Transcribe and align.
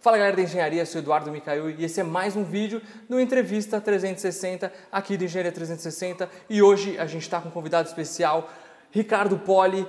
Fala 0.00 0.16
galera 0.16 0.34
da 0.34 0.42
engenharia, 0.42 0.86
sou 0.86 0.98
Eduardo 0.98 1.30
Micael 1.30 1.68
e 1.68 1.84
esse 1.84 2.00
é 2.00 2.02
mais 2.02 2.34
um 2.34 2.42
vídeo 2.42 2.80
do 3.06 3.20
Entrevista 3.20 3.78
360 3.78 4.72
aqui 4.90 5.14
do 5.14 5.24
Engenharia 5.24 5.52
360 5.52 6.26
e 6.48 6.62
hoje 6.62 6.98
a 6.98 7.04
gente 7.04 7.20
está 7.20 7.38
com 7.38 7.48
um 7.48 7.50
convidado 7.50 7.86
especial, 7.86 8.50
Ricardo 8.90 9.38
Poli. 9.38 9.86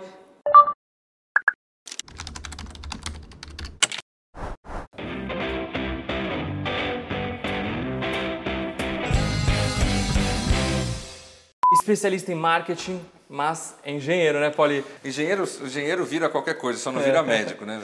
Especialista 11.71 12.33
em 12.33 12.35
marketing, 12.35 12.99
mas 13.29 13.77
é 13.81 13.93
engenheiro, 13.93 14.41
né, 14.41 14.49
Poli? 14.49 14.83
Engenheiro, 15.05 15.45
engenheiro 15.63 16.03
vira 16.03 16.27
qualquer 16.27 16.55
coisa, 16.55 16.77
só 16.77 16.91
não 16.91 16.99
vira 16.99 17.23
médico, 17.23 17.63
né? 17.65 17.81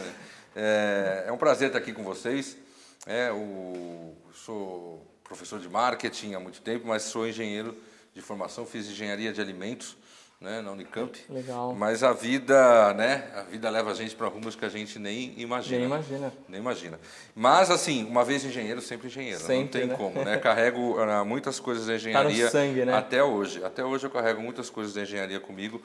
É, 0.59 1.25
é, 1.27 1.31
um 1.31 1.37
prazer 1.37 1.67
estar 1.67 1.77
aqui 1.77 1.93
com 1.93 2.03
vocês. 2.03 2.57
É, 3.05 3.31
o, 3.31 4.15
sou 4.33 5.05
professor 5.23 5.59
de 5.59 5.69
marketing 5.69 6.33
há 6.33 6.39
muito 6.39 6.61
tempo, 6.61 6.87
mas 6.87 7.03
sou 7.03 7.27
engenheiro 7.27 7.77
de 8.11 8.21
formação, 8.21 8.65
fiz 8.65 8.89
engenharia 8.89 9.31
de 9.31 9.39
alimentos 9.39 9.95
né, 10.41 10.61
na 10.63 10.71
Unicamp. 10.71 11.15
Legal. 11.29 11.75
Mas 11.75 12.01
a 12.01 12.11
vida, 12.11 12.91
né, 12.95 13.29
a 13.35 13.43
vida 13.43 13.69
leva 13.69 13.91
a 13.91 13.93
gente 13.93 14.15
para 14.15 14.27
rumos 14.27 14.55
que 14.55 14.65
a 14.65 14.69
gente 14.69 14.97
nem 14.97 15.39
imagina. 15.39 15.77
Nem 15.77 15.85
imagina. 15.85 16.33
Nem 16.49 16.59
imagina. 16.59 16.99
Mas 17.35 17.69
assim, 17.69 18.03
uma 18.05 18.25
vez 18.25 18.43
engenheiro, 18.43 18.81
sempre 18.81 19.09
engenheiro. 19.09 19.39
Sempre, 19.39 19.63
não 19.63 19.67
tem 19.67 19.85
né? 19.85 19.95
como, 19.95 20.25
né? 20.25 20.37
Carrego 20.41 20.99
uh, 20.99 21.23
muitas 21.23 21.59
coisas 21.59 21.85
da 21.85 21.95
engenharia 21.95 22.45
Tá 22.45 22.51
sangue, 22.51 22.83
né? 22.83 22.95
até 22.95 23.23
hoje. 23.23 23.63
Até 23.63 23.85
hoje 23.85 24.07
eu 24.07 24.09
carrego 24.09 24.41
muitas 24.41 24.71
coisas 24.71 24.95
da 24.95 25.03
engenharia 25.03 25.39
comigo, 25.39 25.79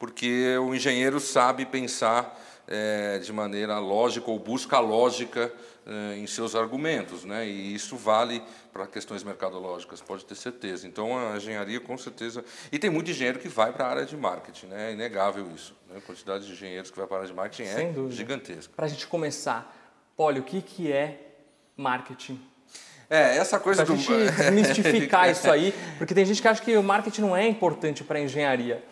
porque 0.00 0.56
o 0.58 0.74
engenheiro 0.74 1.20
sabe 1.20 1.64
pensar 1.64 2.36
é, 2.68 3.18
de 3.18 3.32
maneira 3.32 3.78
lógica 3.78 4.30
ou 4.30 4.38
busca 4.38 4.78
lógica 4.78 5.52
é, 5.86 6.16
em 6.16 6.26
seus 6.26 6.54
argumentos, 6.54 7.24
né? 7.24 7.46
E 7.46 7.74
isso 7.74 7.96
vale 7.96 8.42
para 8.72 8.86
questões 8.86 9.22
mercadológicas, 9.22 10.00
pode 10.00 10.24
ter 10.24 10.34
certeza. 10.34 10.86
Então 10.86 11.16
a 11.16 11.36
engenharia 11.36 11.80
com 11.80 11.96
certeza 11.96 12.44
e 12.72 12.78
tem 12.78 12.90
muito 12.90 13.10
engenheiro 13.10 13.38
que 13.38 13.48
vai 13.48 13.72
para 13.72 13.86
a 13.86 13.90
área 13.90 14.04
de 14.04 14.16
marketing, 14.16 14.66
né? 14.66 14.90
É 14.90 14.92
inegável 14.92 15.48
isso. 15.54 15.74
Né? 15.88 15.98
A 15.98 16.00
quantidade 16.00 16.46
de 16.46 16.52
engenheiros 16.52 16.90
que 16.90 16.96
vai 16.98 17.06
para 17.06 17.16
a 17.16 17.20
área 17.20 17.30
de 17.30 17.36
marketing 17.36 17.70
Sem 17.70 17.88
é 17.88 17.92
dúvida. 17.92 18.14
gigantesca. 18.14 18.72
Para 18.74 18.86
a 18.86 18.88
gente 18.88 19.06
começar, 19.06 19.74
Poli, 20.16 20.40
o 20.40 20.42
que, 20.42 20.60
que 20.60 20.90
é 20.90 21.20
marketing? 21.76 22.40
É 23.08 23.36
essa 23.36 23.60
coisa 23.60 23.84
Para 23.84 23.94
a 23.94 23.96
do 23.96 24.02
gente 24.02 24.32
desmistificar 24.32 25.30
isso 25.30 25.48
aí, 25.48 25.72
porque 25.96 26.12
tem 26.12 26.24
gente 26.24 26.42
que 26.42 26.48
acha 26.48 26.60
que 26.60 26.76
o 26.76 26.82
marketing 26.82 27.20
não 27.20 27.36
é 27.36 27.46
importante 27.46 28.02
para 28.02 28.18
a 28.18 28.20
engenharia. 28.20 28.82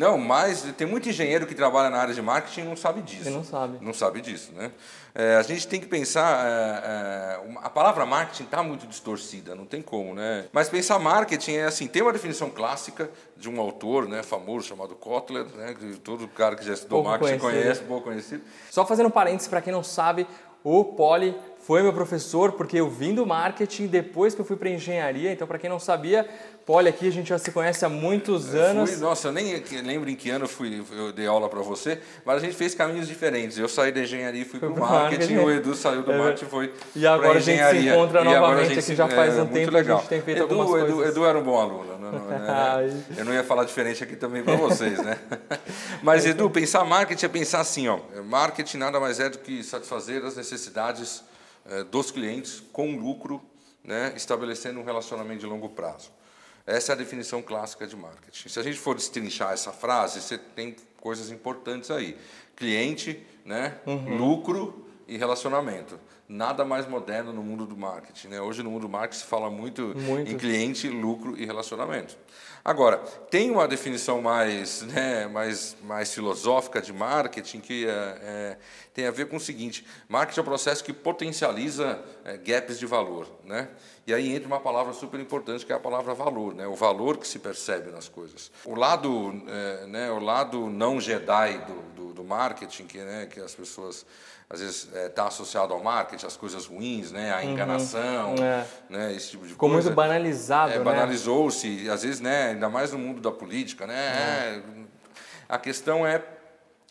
Não, 0.00 0.16
mas 0.16 0.62
tem 0.78 0.86
muito 0.86 1.10
engenheiro 1.10 1.46
que 1.46 1.54
trabalha 1.54 1.90
na 1.90 1.98
área 1.98 2.14
de 2.14 2.22
marketing 2.22 2.62
e 2.62 2.64
não 2.64 2.74
sabe 2.74 3.02
disso. 3.02 3.28
Não 3.28 3.44
sabe. 3.44 3.76
Não 3.82 3.92
sabe 3.92 4.22
disso, 4.22 4.50
né? 4.56 4.72
É, 5.14 5.36
a 5.36 5.42
gente 5.42 5.68
tem 5.68 5.78
que 5.78 5.86
pensar, 5.86 6.46
é, 6.46 7.48
é, 7.50 7.56
a 7.62 7.68
palavra 7.68 8.06
marketing 8.06 8.44
está 8.44 8.62
muito 8.62 8.86
distorcida, 8.86 9.54
não 9.54 9.66
tem 9.66 9.82
como, 9.82 10.14
né? 10.14 10.46
Mas 10.54 10.70
pensar 10.70 10.98
marketing 10.98 11.56
é 11.56 11.64
assim, 11.66 11.86
tem 11.86 12.00
uma 12.00 12.14
definição 12.14 12.48
clássica 12.48 13.10
de 13.36 13.50
um 13.50 13.60
autor, 13.60 14.08
né, 14.08 14.22
famoso 14.22 14.66
chamado 14.66 14.94
Kotler, 14.94 15.44
né, 15.54 15.74
que 15.78 15.98
todo 15.98 16.26
cara 16.28 16.56
que 16.56 16.64
já 16.64 16.72
estudou 16.72 17.02
Pouco 17.02 17.10
marketing 17.10 17.38
conhecido. 17.38 17.62
conhece, 17.62 17.82
pouco 17.82 18.04
conhecido. 18.04 18.42
Só 18.70 18.86
fazendo 18.86 19.08
um 19.08 19.10
parênteses 19.10 19.48
para 19.48 19.60
quem 19.60 19.70
não 19.72 19.82
sabe, 19.82 20.26
o 20.64 20.82
Poli 20.82 21.36
foi 21.60 21.82
meu 21.82 21.92
professor 21.92 22.52
porque 22.52 22.78
eu 22.78 22.88
vim 22.88 23.14
do 23.14 23.26
marketing 23.26 23.86
depois 23.86 24.34
que 24.34 24.40
eu 24.40 24.44
fui 24.44 24.56
para 24.56 24.70
engenharia. 24.70 25.30
Então, 25.32 25.46
para 25.46 25.58
quem 25.58 25.68
não 25.68 25.78
sabia, 25.78 26.26
Poli 26.64 26.88
aqui 26.88 27.06
a 27.06 27.12
gente 27.12 27.28
já 27.28 27.38
se 27.38 27.50
conhece 27.52 27.84
há 27.84 27.88
muitos 27.88 28.54
anos. 28.54 28.90
Fui, 28.90 29.00
nossa, 29.00 29.28
eu 29.28 29.32
nem 29.32 29.62
lembro 29.82 30.08
em 30.08 30.16
que 30.16 30.30
ano 30.30 30.44
eu, 30.44 30.48
fui, 30.48 30.82
eu 30.92 31.12
dei 31.12 31.26
aula 31.26 31.48
para 31.48 31.60
você, 31.60 32.00
mas 32.24 32.36
a 32.36 32.40
gente 32.40 32.54
fez 32.56 32.74
caminhos 32.74 33.06
diferentes. 33.06 33.58
Eu 33.58 33.68
saí 33.68 33.92
da 33.92 34.00
engenharia 34.00 34.42
e 34.42 34.44
fui 34.44 34.58
para 34.58 34.68
o 34.68 34.78
marketing, 34.78 35.34
marketing. 35.34 35.36
o 35.36 35.50
Edu 35.50 35.74
saiu 35.74 36.02
do 36.02 36.12
É, 36.12 36.18
marketing 36.18 36.44
e 36.44 36.48
foi 36.48 36.74
e 36.96 37.06
agora 37.06 37.38
a 37.38 37.40
gente 37.40 37.62
se 37.62 37.88
encontra 37.88 38.20
E 38.20 38.24
novamente 38.24 38.68
gente 38.68 38.78
aqui 38.78 38.94
já 38.94 39.08
faz 39.08 39.34
um 39.34 39.38
muito 39.40 39.52
tempo 39.52 39.70
que 39.70 39.76
a 39.76 39.82
gente 39.82 39.88
legal. 39.88 40.04
tem 40.08 40.22
feito 40.22 40.42
Edu, 40.44 40.60
algumas 40.60 40.82
Edu, 40.82 40.94
coisas. 40.94 41.12
Edu 41.12 41.24
era 41.26 41.38
um 41.38 41.42
bom 41.42 41.58
aluno. 41.60 41.98
Não, 41.98 42.12
não, 42.12 42.26
né? 42.26 43.04
Eu 43.16 43.24
não 43.24 43.34
ia 43.34 43.44
falar 43.44 43.64
diferente 43.64 44.02
aqui 44.02 44.16
também 44.16 44.42
para 44.42 44.56
vocês, 44.56 44.98
né? 44.98 45.18
Mas, 46.02 46.24
Edu, 46.24 46.48
pensar 46.48 46.84
marketing 46.84 47.26
é 47.26 47.28
pensar 47.28 47.60
assim, 47.60 47.88
ó. 47.88 47.98
Marketing 48.24 48.78
nada 48.78 48.98
mais 48.98 49.20
é 49.20 49.28
do 49.28 49.38
que 49.38 49.62
satisfazer 49.62 50.24
as 50.24 50.36
necessidades 50.36 51.22
dos 51.90 52.10
clientes 52.10 52.62
com 52.72 52.96
lucro, 52.96 53.40
né? 53.84 54.12
estabelecendo 54.16 54.80
um 54.80 54.84
relacionamento 54.84 55.40
de 55.40 55.46
longo 55.46 55.68
prazo. 55.68 56.10
Essa 56.66 56.92
é 56.92 56.94
a 56.94 56.96
definição 56.96 57.42
clássica 57.42 57.86
de 57.86 57.96
marketing. 57.96 58.48
Se 58.48 58.60
a 58.60 58.62
gente 58.62 58.78
for 58.78 58.94
destrinchar 58.94 59.52
essa 59.52 59.72
frase, 59.72 60.20
você 60.20 60.38
tem 60.38 60.76
coisas 61.00 61.30
importantes 61.30 61.90
aí: 61.90 62.16
cliente, 62.54 63.24
né? 63.44 63.78
Uhum. 63.86 64.16
lucro 64.16 64.86
e 65.08 65.16
relacionamento. 65.16 65.98
Nada 66.28 66.64
mais 66.64 66.86
moderno 66.86 67.32
no 67.32 67.42
mundo 67.42 67.66
do 67.66 67.76
marketing. 67.76 68.28
Né? 68.28 68.40
Hoje, 68.40 68.62
no 68.62 68.70
mundo 68.70 68.82
do 68.82 68.88
marketing, 68.88 69.22
se 69.22 69.26
fala 69.26 69.50
muito, 69.50 69.92
Muito. 69.96 70.30
em 70.30 70.38
cliente, 70.38 70.88
lucro 70.88 71.36
e 71.36 71.44
relacionamento. 71.44 72.16
Agora, 72.64 72.98
tem 73.30 73.50
uma 73.50 73.66
definição 73.66 74.20
mais, 74.20 74.82
né, 74.82 75.26
mais, 75.26 75.76
mais 75.82 76.12
filosófica 76.12 76.80
de 76.80 76.92
marketing 76.92 77.60
que 77.60 77.86
é, 77.86 77.90
é, 77.90 78.58
tem 78.92 79.06
a 79.06 79.10
ver 79.10 79.28
com 79.28 79.36
o 79.36 79.40
seguinte: 79.40 79.86
marketing 80.08 80.40
é 80.40 80.42
um 80.42 80.46
processo 80.46 80.84
que 80.84 80.92
potencializa 80.92 82.02
é, 82.24 82.36
gaps 82.36 82.78
de 82.78 82.86
valor. 82.86 83.26
Né? 83.44 83.68
E 84.10 84.14
aí 84.14 84.34
entra 84.34 84.48
uma 84.48 84.58
palavra 84.58 84.92
super 84.92 85.20
importante 85.20 85.64
que 85.64 85.72
é 85.72 85.76
a 85.76 85.78
palavra 85.78 86.12
valor, 86.14 86.52
né? 86.52 86.66
o 86.66 86.74
valor 86.74 87.16
que 87.16 87.28
se 87.28 87.38
percebe 87.38 87.92
nas 87.92 88.08
coisas. 88.08 88.50
O 88.64 88.74
lado, 88.74 89.40
é, 89.46 89.86
né, 89.86 90.10
o 90.10 90.18
lado 90.18 90.68
não 90.68 91.00
Jedi 91.00 91.58
do, 91.58 91.74
do, 91.94 92.12
do 92.14 92.24
marketing, 92.24 92.86
que, 92.86 92.98
né, 92.98 93.26
que 93.30 93.38
as 93.38 93.54
pessoas 93.54 94.04
às 94.48 94.58
vezes 94.58 94.88
está 94.92 95.28
associado 95.28 95.72
ao 95.72 95.80
marketing, 95.80 96.26
as 96.26 96.36
coisas 96.36 96.66
ruins, 96.66 97.12
né, 97.12 97.32
a 97.32 97.44
enganação, 97.44 98.34
É. 98.34 98.66
né, 98.88 99.14
esse 99.14 99.30
tipo 99.30 99.44
de 99.44 99.50
Ficou 99.52 99.68
coisa. 99.68 99.84
muito 99.90 99.94
banalizado, 99.94 100.72
É, 100.72 100.78
né? 100.78 100.82
banalizou-se, 100.84 101.88
às 101.88 102.02
vezes, 102.02 102.18
né, 102.20 102.48
ainda 102.48 102.68
mais 102.68 102.90
no 102.90 102.98
mundo 102.98 103.20
da 103.20 103.30
política, 103.30 103.86
né? 103.86 103.94
é, 103.94 104.62
A 105.48 105.56
questão 105.56 106.04
é, 106.04 106.20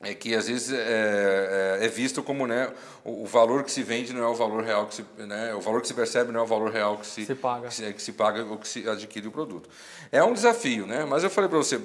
é 0.01 0.13
que 0.13 0.33
às 0.33 0.47
vezes 0.47 0.71
é, 0.71 1.77
é, 1.81 1.85
é 1.85 1.87
visto 1.87 2.23
como, 2.23 2.47
né, 2.47 2.71
o, 3.03 3.23
o 3.23 3.25
valor 3.25 3.63
que 3.63 3.71
se 3.71 3.83
vende 3.83 4.13
não 4.13 4.23
é 4.23 4.27
o 4.27 4.33
valor 4.33 4.63
real 4.63 4.87
que 4.87 4.95
se, 4.95 5.05
né, 5.17 5.53
o 5.53 5.59
valor 5.59 5.81
que 5.81 5.87
se 5.87 5.93
percebe 5.93 6.31
não 6.31 6.39
é 6.39 6.43
o 6.43 6.47
valor 6.47 6.71
real 6.71 6.97
que 6.97 7.05
se, 7.05 7.25
Se 7.25 7.35
paga. 7.35 7.67
que 7.67 7.73
se, 7.73 7.93
que 7.93 8.01
se 8.01 8.13
paga 8.13 8.43
ou 8.45 8.57
que 8.57 8.67
se 8.67 8.87
adquire 8.87 9.27
o 9.27 9.31
produto. 9.31 9.69
É 10.11 10.23
um 10.23 10.33
desafio, 10.33 10.87
né? 10.87 11.05
Mas 11.05 11.23
eu 11.23 11.29
falei 11.29 11.49
para 11.49 11.57
você, 11.57 11.79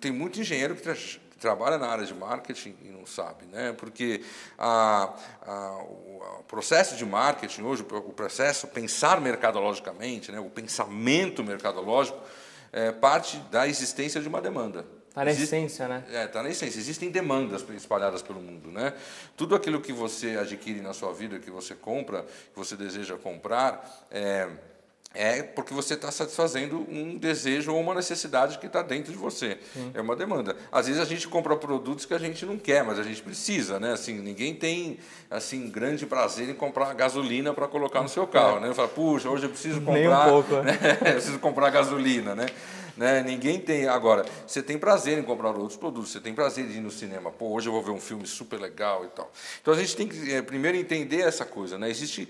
tem 0.00 0.10
muito 0.10 0.40
engenheiro 0.40 0.74
que, 0.74 0.82
tra 0.82 0.94
que 0.94 1.38
trabalha 1.38 1.78
na 1.78 1.86
área 1.86 2.04
de 2.04 2.12
marketing 2.12 2.74
e 2.82 2.88
não 2.88 3.06
sabe, 3.06 3.46
né? 3.46 3.72
Porque 3.78 4.22
a, 4.58 5.14
a, 5.46 5.82
o 5.84 6.10
o 6.40 6.42
processo 6.44 6.96
de 6.96 7.06
marketing 7.06 7.62
hoje, 7.62 7.82
o 7.82 8.12
processo 8.12 8.66
pensar 8.66 9.20
mercadologicamente, 9.20 10.32
né? 10.32 10.40
O 10.40 10.50
pensamento 10.50 11.44
mercadológico 11.44 12.18
é 12.72 12.90
parte 12.90 13.38
da 13.50 13.68
existência 13.68 14.20
de 14.20 14.28
uma 14.28 14.40
demanda. 14.40 14.84
Tá 15.14 15.24
na 15.24 15.30
Existe- 15.32 15.56
essência, 15.56 15.88
né? 15.88 16.04
é, 16.12 16.24
está 16.24 16.42
na 16.42 16.48
essência. 16.50 16.78
Existem 16.78 17.10
demandas 17.10 17.64
espalhadas 17.76 18.22
pelo 18.22 18.40
mundo, 18.40 18.70
né? 18.70 18.92
Tudo 19.36 19.54
aquilo 19.56 19.80
que 19.80 19.92
você 19.92 20.36
adquire 20.40 20.80
na 20.80 20.92
sua 20.92 21.12
vida, 21.12 21.38
que 21.38 21.50
você 21.50 21.74
compra, 21.74 22.22
que 22.22 22.56
você 22.56 22.76
deseja 22.76 23.16
comprar, 23.16 24.06
é, 24.10 24.46
é 25.12 25.42
porque 25.42 25.74
você 25.74 25.94
está 25.94 26.12
satisfazendo 26.12 26.86
um 26.88 27.18
desejo 27.18 27.72
ou 27.74 27.80
uma 27.80 27.92
necessidade 27.96 28.58
que 28.60 28.66
está 28.66 28.80
dentro 28.82 29.10
de 29.10 29.18
você. 29.18 29.58
É 29.92 30.00
uma 30.00 30.14
demanda. 30.14 30.54
Às 30.70 30.86
vezes 30.86 31.02
a 31.02 31.04
gente 31.04 31.26
compra 31.26 31.56
produtos 31.56 32.06
que 32.06 32.14
a 32.14 32.18
gente 32.18 32.46
não 32.46 32.56
quer, 32.56 32.84
mas 32.84 32.96
a 32.96 33.02
gente 33.02 33.20
precisa, 33.20 33.80
né? 33.80 33.92
Assim, 33.92 34.14
ninguém 34.20 34.54
tem 34.54 35.00
assim 35.28 35.68
grande 35.68 36.06
prazer 36.06 36.48
em 36.48 36.54
comprar 36.54 36.94
gasolina 36.94 37.52
para 37.52 37.66
colocar 37.66 38.00
no 38.00 38.08
seu 38.08 38.28
carro, 38.28 38.60
né? 38.60 38.72
Fala, 38.72 38.86
puxa, 38.86 39.28
hoje 39.28 39.46
eu 39.46 39.50
preciso 39.50 39.80
Nem 39.80 40.06
um 40.06 40.10
comprar, 40.12 40.28
pouco, 40.28 40.54
né? 40.62 40.78
eu 41.00 41.12
preciso 41.14 41.38
comprar 41.40 41.70
gasolina, 41.70 42.36
né? 42.36 42.46
Né? 43.00 43.22
Ninguém 43.22 43.58
tem. 43.58 43.88
Agora, 43.88 44.26
você 44.46 44.62
tem 44.62 44.78
prazer 44.78 45.18
em 45.18 45.22
comprar 45.22 45.48
outros 45.56 45.76
produtos, 45.78 46.10
você 46.12 46.20
tem 46.20 46.34
prazer 46.34 46.66
de 46.66 46.76
ir 46.76 46.80
no 46.80 46.90
cinema. 46.90 47.30
Pô, 47.30 47.48
hoje 47.54 47.66
eu 47.68 47.72
vou 47.72 47.82
ver 47.82 47.92
um 47.92 47.98
filme 48.00 48.26
super 48.26 48.60
legal 48.60 49.04
e 49.06 49.08
tal. 49.08 49.32
Então 49.62 49.72
a 49.72 49.76
gente 49.76 49.96
tem 49.96 50.06
que 50.06 50.32
eh, 50.34 50.42
primeiro 50.42 50.76
entender 50.76 51.20
essa 51.22 51.46
coisa, 51.46 51.78
né? 51.78 51.88
Existem 51.88 52.28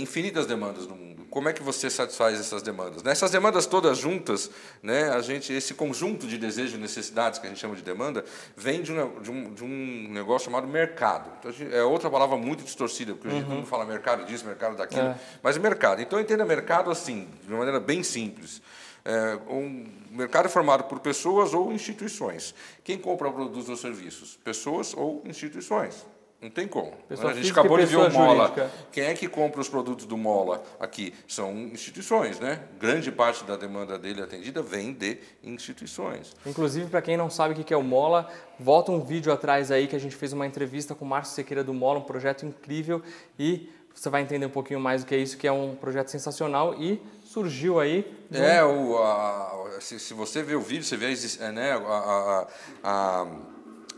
infinitas 0.00 0.46
demandas 0.46 0.86
no 0.86 0.96
mundo. 0.96 1.24
Como 1.30 1.48
é 1.48 1.52
que 1.52 1.62
você 1.62 1.88
satisfaz 1.90 2.38
essas 2.38 2.62
demandas? 2.62 3.02
né? 3.02 3.12
Essas 3.12 3.30
demandas 3.30 3.66
todas 3.66 3.98
juntas, 3.98 4.50
né? 4.82 5.10
A 5.10 5.20
gente, 5.20 5.52
esse 5.52 5.74
conjunto 5.74 6.26
de 6.26 6.38
desejos 6.38 6.74
e 6.74 6.78
necessidades 6.78 7.38
que 7.38 7.46
a 7.46 7.48
gente 7.48 7.58
chama 7.60 7.74
de 7.76 7.82
demanda, 7.82 8.24
vem 8.56 8.82
de 8.82 8.92
um, 8.92 9.20
de 9.20 9.30
um, 9.30 9.54
de 9.54 9.64
um 9.64 10.08
negócio 10.10 10.46
chamado 10.46 10.66
mercado. 10.66 11.30
Então, 11.38 11.50
a 11.50 11.54
gente- 11.54 11.74
é 11.74 11.82
outra 11.84 12.10
palavra 12.10 12.36
muito 12.36 12.64
distorcida, 12.64 13.14
porque 13.14 13.28
hoje 13.28 13.42
todo 13.44 13.54
mundo 13.54 13.66
fala 13.66 13.84
mercado 13.84 14.24
disso, 14.24 14.44
mercado 14.44 14.76
daquilo, 14.76 15.02
É. 15.08 15.16
mas 15.42 15.56
mercado. 15.58 16.02
Então 16.02 16.18
entenda 16.20 16.44
mercado 16.44 16.90
assim, 16.90 17.28
de 17.42 17.48
uma 17.48 17.58
maneira 17.58 17.78
bem 17.80 18.02
simples. 18.02 18.60
É, 19.04 19.38
um 19.48 19.86
mercado 20.10 20.48
formado 20.48 20.84
por 20.84 21.00
pessoas 21.00 21.52
ou 21.52 21.72
instituições. 21.72 22.54
Quem 22.82 22.98
compra 22.98 23.30
produtos 23.30 23.68
ou 23.68 23.76
serviços? 23.76 24.38
Pessoas 24.42 24.94
ou 24.94 25.22
instituições. 25.26 26.06
Não 26.44 26.50
tem 26.50 26.68
como. 26.68 26.92
Pessoa 27.08 27.32
a 27.32 27.34
gente 27.34 27.50
acabou 27.50 27.78
de 27.78 27.86
ver 27.86 27.96
o 27.96 28.10
Mola. 28.10 28.48
jurídica. 28.48 28.70
Quem 28.92 29.04
é 29.04 29.14
que 29.14 29.26
compra 29.26 29.62
os 29.62 29.68
produtos 29.68 30.04
do 30.04 30.14
Mola 30.18 30.62
aqui? 30.78 31.14
São 31.26 31.52
instituições, 31.72 32.38
né? 32.38 32.60
Grande 32.78 33.10
parte 33.10 33.44
da 33.44 33.56
demanda 33.56 33.98
dele 33.98 34.20
atendida 34.20 34.62
vem 34.62 34.92
de 34.92 35.18
instituições. 35.42 36.36
Inclusive, 36.44 36.90
para 36.90 37.00
quem 37.00 37.16
não 37.16 37.30
sabe 37.30 37.54
o 37.54 37.56
que 37.56 37.64
que 37.64 37.72
é 37.72 37.76
o 37.76 37.82
Mola, 37.82 38.30
volta 38.60 38.92
um 38.92 39.00
vídeo 39.00 39.32
atrás 39.32 39.70
aí 39.70 39.86
que 39.86 39.96
a 39.96 39.98
gente 39.98 40.14
fez 40.14 40.34
uma 40.34 40.46
entrevista 40.46 40.94
com 40.94 41.06
o 41.06 41.08
Márcio 41.08 41.34
Sequeira 41.34 41.64
do 41.64 41.72
Mola, 41.72 42.00
um 42.00 42.02
projeto 42.02 42.44
incrível. 42.44 43.02
E 43.38 43.70
você 43.94 44.10
vai 44.10 44.20
entender 44.20 44.44
um 44.44 44.50
pouquinho 44.50 44.80
mais 44.80 45.02
do 45.02 45.06
que 45.06 45.14
é 45.14 45.18
isso, 45.18 45.38
que 45.38 45.46
é 45.46 45.52
um 45.52 45.74
projeto 45.74 46.08
sensacional 46.08 46.74
e 46.74 47.00
surgiu 47.34 47.80
aí. 47.80 48.06
É, 48.32 48.62
o, 48.62 48.96
a, 48.96 49.78
se, 49.80 49.98
se, 49.98 50.14
você 50.14 50.40
vê 50.40 50.54
o 50.54 50.60
vídeo, 50.60 50.84
você 50.84 50.96
vê 50.96 51.08
né, 51.52 51.72
a, 51.72 51.76
a, 51.76 52.46
a 52.84 53.26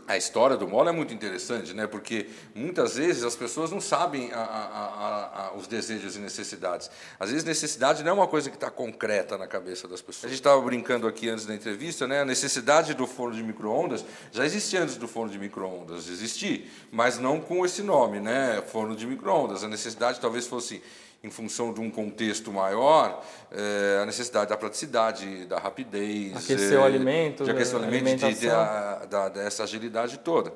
a 0.07 0.15
história 0.15 0.55
do 0.55 0.65
Mola 0.65 0.89
é 0.89 0.93
muito 0.93 1.13
interessante, 1.13 1.73
né? 1.73 1.85
porque 1.85 2.29
muitas 2.55 2.95
vezes 2.95 3.25
as 3.25 3.35
pessoas 3.35 3.71
não 3.71 3.81
sabem 3.81 4.31
a, 4.31 4.39
a, 4.39 5.47
a, 5.47 5.53
os 5.57 5.67
desejos 5.67 6.15
e 6.15 6.19
necessidades. 6.19 6.89
Às 7.19 7.29
vezes, 7.29 7.43
necessidade 7.43 8.03
não 8.03 8.11
é 8.11 8.13
uma 8.13 8.27
coisa 8.27 8.49
que 8.49 8.55
está 8.55 8.71
concreta 8.71 9.37
na 9.37 9.45
cabeça 9.45 9.85
das 9.85 10.01
pessoas. 10.01 10.23
A 10.23 10.27
gente 10.29 10.39
estava 10.39 10.61
brincando 10.61 11.07
aqui 11.07 11.27
antes 11.27 11.45
da 11.45 11.53
entrevista, 11.53 12.07
né? 12.07 12.21
a 12.21 12.25
necessidade 12.25 12.93
do 12.93 13.05
forno 13.05 13.35
de 13.35 13.43
micro-ondas 13.43 14.05
já 14.31 14.45
existia 14.45 14.81
antes 14.81 14.95
do 14.95 15.09
forno 15.09 15.29
de 15.29 15.37
micro-ondas 15.37 16.07
existir, 16.07 16.71
mas 16.89 17.19
não 17.19 17.41
com 17.41 17.65
esse 17.65 17.83
nome, 17.83 18.21
né? 18.21 18.63
forno 18.65 18.95
de 18.95 19.05
micro-ondas. 19.05 19.61
A 19.61 19.67
necessidade 19.67 20.21
talvez 20.21 20.47
fosse 20.47 20.81
em 21.23 21.29
função 21.29 21.73
de 21.73 21.81
um 21.81 21.89
contexto 21.89 22.51
maior, 22.51 23.23
é, 23.51 23.99
a 24.01 24.05
necessidade 24.05 24.49
da 24.49 24.57
praticidade, 24.57 25.45
da 25.45 25.57
rapidez, 25.57 26.35
aquecer 26.35 26.73
é, 26.73 26.77
o 26.77 26.83
alimento, 26.83 27.43
de 27.43 27.51
aquecer 27.51 27.79
o 27.79 27.83
alimento, 27.83 28.27
de, 28.27 28.39
de, 28.39 28.49
a, 28.49 29.05
da, 29.09 29.29
dessa 29.29 29.63
agilidade 29.63 30.19
toda. 30.19 30.53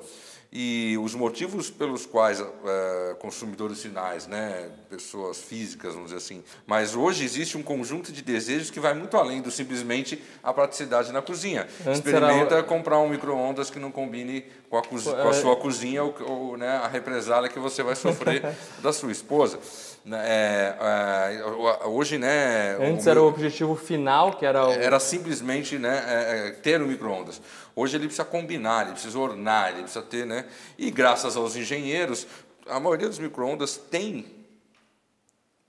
E 0.54 0.98
os 1.02 1.16
motivos 1.16 1.70
pelos 1.70 2.06
quais 2.06 2.42
é, 2.42 3.16
consumidores 3.20 3.82
finais, 3.82 4.28
né, 4.28 4.70
pessoas 4.90 5.38
físicas, 5.38 5.94
vamos 5.94 6.10
dizer 6.10 6.18
assim, 6.18 6.44
mas 6.68 6.94
hoje 6.94 7.24
existe 7.24 7.58
um 7.58 7.64
conjunto 7.64 8.12
de 8.12 8.22
desejos 8.22 8.70
que 8.70 8.78
vai 8.78 8.94
muito 8.94 9.16
além 9.16 9.42
do 9.42 9.50
simplesmente 9.50 10.22
a 10.44 10.52
praticidade 10.52 11.14
na 11.14 11.22
cozinha. 11.22 11.68
Antes 11.88 12.00
Experimenta 12.00 12.56
era... 12.56 12.64
comprar 12.64 13.00
um 13.00 13.08
micro-ondas 13.08 13.70
que 13.70 13.80
não 13.80 13.92
combine 13.92 14.44
com 14.70 14.78
a, 14.78 14.82
com 14.82 14.98
a 14.98 15.30
é. 15.30 15.34
sua 15.34 15.56
cozinha 15.56 16.04
ou, 16.04 16.16
ou 16.20 16.58
né, 16.58 16.82
a 16.84 16.88
represália 16.88 17.50
que 17.50 17.58
você 17.58 17.82
vai 17.82 17.96
sofrer 17.96 18.44
da 18.84 18.92
sua 18.92 19.14
esposa. 19.14 19.58
Né, 20.04 20.20
é, 20.20 20.76
é, 20.82 21.88
hoje, 21.88 22.18
né? 22.18 22.76
Antes 22.82 23.06
o, 23.06 23.10
era 23.10 23.22
o 23.22 23.28
objetivo 23.28 23.76
final, 23.76 24.34
que 24.34 24.46
era 24.46 24.68
o... 24.68 24.72
Era 24.72 25.00
simplesmente 25.00 25.78
né, 25.78 26.04
é, 26.08 26.48
é, 26.48 26.52
ter 26.52 26.82
o 26.82 26.88
micro-ondas. 26.88 27.40
Hoje 27.76 27.96
ele 27.98 28.06
precisa 28.06 28.26
combinar, 28.26 28.84
ele 28.84 28.94
precisa 28.94 29.18
ornar, 29.18 29.70
ele 29.70 29.84
precisa 29.84 30.04
ter, 30.04 30.26
né? 30.26 30.48
E 30.78 30.92
graças 30.92 31.36
aos 31.36 31.56
engenheiros, 31.56 32.28
a 32.68 32.80
maioria 32.80 33.08
dos 33.08 33.20
micro-ondas 33.20 33.78
tem 33.78 34.26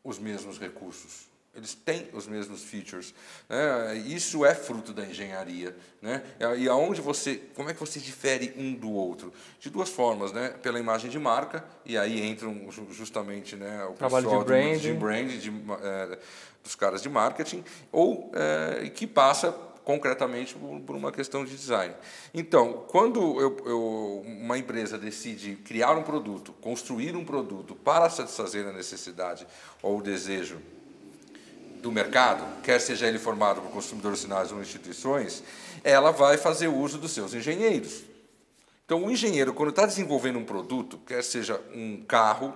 os 0.05 0.19
mesmos 0.19 0.59
recursos. 0.59 1.33
Eles 1.55 1.75
têm 1.75 2.09
os 2.15 2.27
mesmos 2.27 2.63
features. 2.63 3.13
Né? 3.47 3.99
Isso 4.07 4.45
é 4.45 4.55
fruto 4.55 4.93
da 4.93 5.05
engenharia. 5.05 5.77
Né? 6.01 6.23
E 6.57 6.67
aonde 6.67 7.03
você, 7.03 7.43
como 7.55 7.69
é 7.69 7.75
que 7.75 7.81
você 7.81 8.01
difere 8.01 8.55
um 8.57 8.73
do 8.73 8.91
outro? 8.91 9.31
De 9.61 9.69
duas 9.69 9.91
formas, 9.91 10.33
né? 10.33 10.49
Pela 10.63 10.81
imagem 10.81 11.11
de 11.11 11.19
marca 11.19 11.63
e 11.85 11.99
aí 11.99 12.27
entram 12.27 12.71
justamente, 12.91 13.55
né, 13.55 13.85
o 13.85 13.93
Trabalho 13.93 14.25
pessoal 14.25 14.43
de 14.43 14.49
brand, 14.49 14.81
de, 14.81 14.93
brand 14.95 15.29
de, 15.29 15.51
é, 15.83 16.19
dos 16.63 16.75
caras 16.75 17.03
de 17.03 17.11
marketing, 17.11 17.63
ou 17.91 18.33
é, 18.35 18.89
que 18.89 19.07
passa 19.07 19.55
concretamente 19.85 20.57
por 20.87 20.97
uma 20.97 21.11
questão 21.11 21.45
de 21.45 21.57
design. 21.57 21.95
Então, 22.33 22.85
quando 22.89 23.41
eu, 23.41 23.57
eu, 23.67 24.23
uma 24.25 24.57
empresa 24.57 24.97
decide 24.97 25.57
criar 25.57 25.97
um 25.97 26.03
produto, 26.03 26.53
construir 26.61 27.17
um 27.17 27.25
produto 27.25 27.75
para 27.75 28.09
satisfazer 28.09 28.67
a 28.67 28.73
necessidade 28.73 29.47
ou 29.83 29.99
o 29.99 30.03
desejo 30.03 30.61
do 31.81 31.91
mercado, 31.91 32.45
quer 32.63 32.81
seja 32.81 33.09
ele 33.09 33.19
formado 33.19 33.61
por 33.61 33.71
consumidores 33.73 34.23
finais 34.23 34.53
ou 34.53 34.61
instituições, 34.61 35.43
ela 35.83 36.13
vai 36.13 36.37
fazer 36.39 36.69
uso 36.69 36.97
dos 36.97 37.11
seus 37.11 37.35
engenheiros. 37.35 38.05
Então, 38.85 39.05
o 39.05 39.11
engenheiro, 39.11 39.53
quando 39.53 39.71
está 39.71 39.85
desenvolvendo 39.85 40.39
um 40.39 40.45
produto, 40.45 41.01
quer 41.07 41.25
seja 41.25 41.61
um 41.75 42.05
carro, 42.05 42.55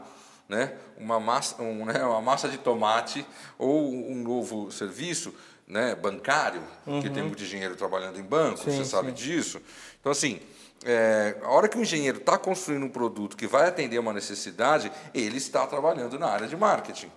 né, 0.49 0.75
uma, 0.97 1.19
massa, 1.19 1.61
um, 1.61 1.85
né, 1.85 2.05
uma 2.05 2.21
massa 2.21 2.49
de 2.49 2.59
tomate 2.59 3.27
ou 3.59 3.93
um 3.93 4.15
novo 4.15 4.71
serviço 4.71 5.35
né, 5.67 5.95
bancário, 5.95 6.63
uhum. 6.87 7.03
que 7.03 7.11
tem 7.11 7.23
muito 7.23 7.43
engenheiro 7.43 7.75
trabalhando 7.75 8.19
em 8.19 8.23
banco, 8.23 8.59
sim, 8.59 8.71
você 8.71 8.85
sabe 8.85 9.09
sim. 9.09 9.15
disso. 9.15 9.61
Então, 10.01 10.13
assim, 10.13 10.41
é, 10.85 11.37
a 11.43 11.49
hora 11.49 11.69
que 11.69 11.77
o 11.77 11.83
engenheiro 11.83 12.19
está 12.19 12.39
construindo 12.39 12.85
um 12.85 12.89
produto 12.89 13.37
que 13.37 13.47
vai 13.47 13.69
atender 13.69 13.99
uma 13.99 14.13
necessidade, 14.13 14.93
ele 15.13 15.39
está 15.39 15.67
trabalhando 15.67 16.19
na 16.19 16.29
área 16.29 16.47
de 16.47 16.57
marketing. 16.57 17.11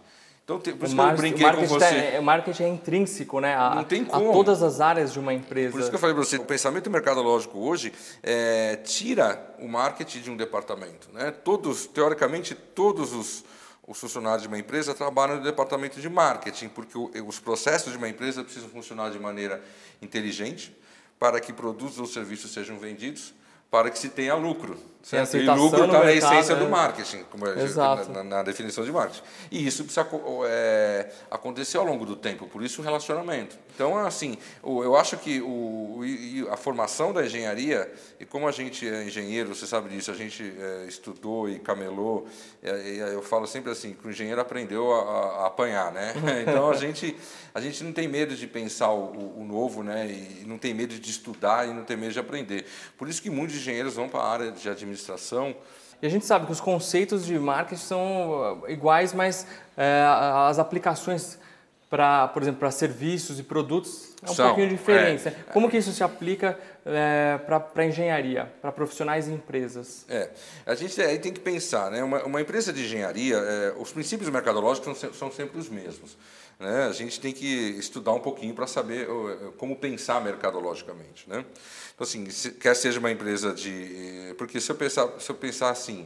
Então, 0.44 0.60
por 0.60 0.88
isso 0.88 0.96
que 0.96 1.01
eu 1.01 1.16
brinquei 1.16 1.51
com 1.51 1.68
você. 1.68 1.86
É, 2.16 2.19
o 2.19 2.24
marketing 2.24 2.63
é 2.63 2.68
intrínseco, 2.69 3.40
né? 3.40 3.56
A, 3.56 3.75
Não 3.75 3.84
tem 3.84 4.04
como. 4.04 4.31
A 4.31 4.34
todas 4.34 4.63
as 4.63 4.81
áreas 4.81 5.13
de 5.13 5.19
uma 5.19 5.31
empresa. 5.31 5.72
Por 5.72 5.80
isso 5.80 5.90
que 5.92 5.95
eu 5.95 6.00
falei 6.00 6.16
para 6.16 6.25
você, 6.25 6.38
o 6.38 6.44
pensamento 6.44 6.90
mercadológico 6.90 7.60
hoje 7.60 7.94
é, 8.24 8.78
tira 8.78 9.40
o 9.60 9.68
marketing 9.68 10.22
de 10.22 10.31
um 10.31 10.36
departamento. 10.36 11.07
Né? 11.13 11.30
Todos, 11.30 11.86
teoricamente, 11.86 12.56
todos 12.56 13.13
os, 13.13 13.44
os 13.90 14.00
funcionários 14.00 14.44
de 14.44 14.48
uma 14.48 14.60
empresa 14.60 14.94
trabalham 14.94 15.38
no 15.38 15.44
departamento 15.44 16.00
de 16.00 16.08
marketing, 16.08 16.70
porque 16.70 16.96
os 16.96 17.40
processos 17.40 17.92
de 17.92 17.98
uma 17.98 18.08
empresa 18.08 18.44
precisam 18.44 18.70
funcionar 18.70 19.10
de 19.10 19.18
maneira 19.18 19.64
inteligente 20.00 20.78
para 21.18 21.40
que 21.42 21.52
produtos 21.52 21.98
ou 21.98 22.06
serviços 22.06 22.54
sejam 22.54 22.78
vendidos 22.78 23.34
para 23.72 23.90
que 23.90 23.98
se 23.98 24.10
tenha 24.10 24.36
lucro. 24.36 24.80
Certo? 25.01 25.38
E 25.38 25.46
lucro 25.46 25.86
está 25.86 26.04
na 26.04 26.12
essência 26.12 26.54
é. 26.54 26.56
do 26.57 26.69
marketing, 26.69 27.24
como 27.31 27.48
é, 27.48 27.56
na, 27.56 28.24
na, 28.24 28.44
definição 28.44 28.84
de 28.84 28.92
marketing. 28.92 29.22
E 29.50 29.66
isso 29.66 29.86
precisa 29.86 30.06
é, 30.46 31.10
acontecer 31.31 31.78
ao 31.78 31.86
longo 31.86 32.06
do 32.06 32.18
tempo, 32.18 32.48
por 32.48 32.62
isso 32.62 32.81
o 32.81 32.84
relacionamento. 32.84 33.57
Então, 33.74 33.98
assim, 33.98 34.38
eu 34.62 34.98
acho 34.98 35.16
que 35.16 35.42
o, 35.42 36.01
a 36.51 36.57
formação 36.57 37.13
da 37.13 37.25
engenharia, 37.25 37.90
e 38.19 38.25
como 38.25 38.46
a 38.46 38.51
gente 38.51 38.88
é 38.88 39.06
engenheiro, 39.06 39.56
você 39.56 39.66
sabe 39.66 39.90
disso, 39.90 40.12
a 40.12 40.16
gente 40.16 40.54
é, 40.60 40.86
estudou 40.86 41.50
e 41.50 41.60
camelou, 41.60 42.28
e, 42.62 42.98
eu 42.98 43.22
falo 43.22 43.48
sempre 43.48 43.72
assim, 43.72 43.94
que 43.94 44.06
o 44.06 44.12
engenheiro 44.12 44.42
aprendeu 44.42 44.94
a, 44.94 45.44
a 45.44 45.48
apanhar, 45.48 45.92
né? 45.94 46.13
Então, 46.50 46.69
a 46.69 46.75
gente, 46.75 47.16
a 47.54 47.62
gente 47.62 47.84
não 47.84 47.94
tem 47.94 48.07
medo 48.07 48.36
de 48.36 48.48
pensar 48.48 48.92
o, 48.92 49.40
o 49.40 49.45
novo, 49.45 49.81
né? 49.84 50.07
E 50.07 50.44
não 50.45 50.57
tem 50.57 50.74
medo 50.74 50.98
de 51.00 51.10
estudar 51.10 51.68
e 51.68 51.74
não 51.74 51.84
tem 51.84 51.95
medo 51.95 52.12
de 52.12 52.19
aprender. 52.19 52.66
Por 52.98 53.07
isso 53.07 53.22
que 53.22 53.30
muitos 53.30 53.56
engenheiros 53.56 53.94
vão 53.94 54.10
para 54.10 54.19
a 54.19 54.30
área 54.30 54.52
de 54.52 54.69
administração. 54.69 54.89
E 56.02 56.08
a 56.08 56.10
gente 56.10 56.26
sabe 56.26 56.46
que 56.46 56.52
os 56.52 56.62
conceitos 56.62 57.26
de 57.26 57.38
marketing 57.38 57.82
são 57.82 58.62
uh, 58.62 58.70
iguais, 58.70 59.14
mas 59.14 59.46
é, 59.76 60.06
as 60.48 60.58
aplicações 60.58 61.38
para, 61.90 62.28
por 62.28 62.42
exemplo, 62.42 62.60
para 62.60 62.72
serviços 62.72 63.40
e 63.40 63.44
produtos 63.44 64.14
é 64.22 64.30
um 64.30 64.34
são, 64.34 64.48
pouquinho 64.48 64.70
diferente. 64.70 65.28
É, 65.28 65.32
Como 65.52 65.70
que 65.70 65.78
isso 65.78 65.92
se 65.92 66.04
aplica 66.04 66.58
é, 66.86 67.40
para 67.74 67.86
engenharia, 67.86 68.52
para 68.62 68.72
profissionais 68.72 69.28
e 69.28 69.32
empresas? 69.32 70.06
É, 70.08 70.30
a 70.66 70.76
gente 70.76 71.02
aí 71.02 71.18
tem 71.18 71.34
que 71.34 71.40
pensar, 71.40 71.90
né? 71.90 72.04
Uma, 72.04 72.24
uma 72.24 72.42
empresa 72.42 72.72
de 72.72 72.84
engenharia, 72.84 73.38
é, 73.38 73.74
os 73.78 73.92
princípios 73.92 74.30
mercadológicos 74.30 74.98
são, 75.00 75.14
são 75.14 75.32
sempre 75.32 75.60
os 75.60 75.68
mesmos. 75.68 76.16
Né? 76.59 76.87
A 76.87 76.92
gente 76.92 77.19
tem 77.21 77.31
que 77.31 77.45
estudar 77.80 78.11
um 78.11 78.19
pouquinho 78.19 78.54
para 78.54 78.68
saber 78.68 79.07
como 79.57 79.75
pensar 79.78 80.21
mercadologicamente. 80.21 81.28
Né? 81.28 81.45
Então, 81.95 82.06
assim, 82.06 82.25
quer 82.59 82.75
seja 82.75 82.99
uma 82.99 83.09
empresa 83.09 83.54
de. 83.54 84.35
Porque 84.37 84.59
se 84.59 84.69
eu 84.69 84.75
pensar, 84.75 85.07
se 85.19 85.30
eu 85.31 85.35
pensar 85.35 85.69
assim, 85.69 86.06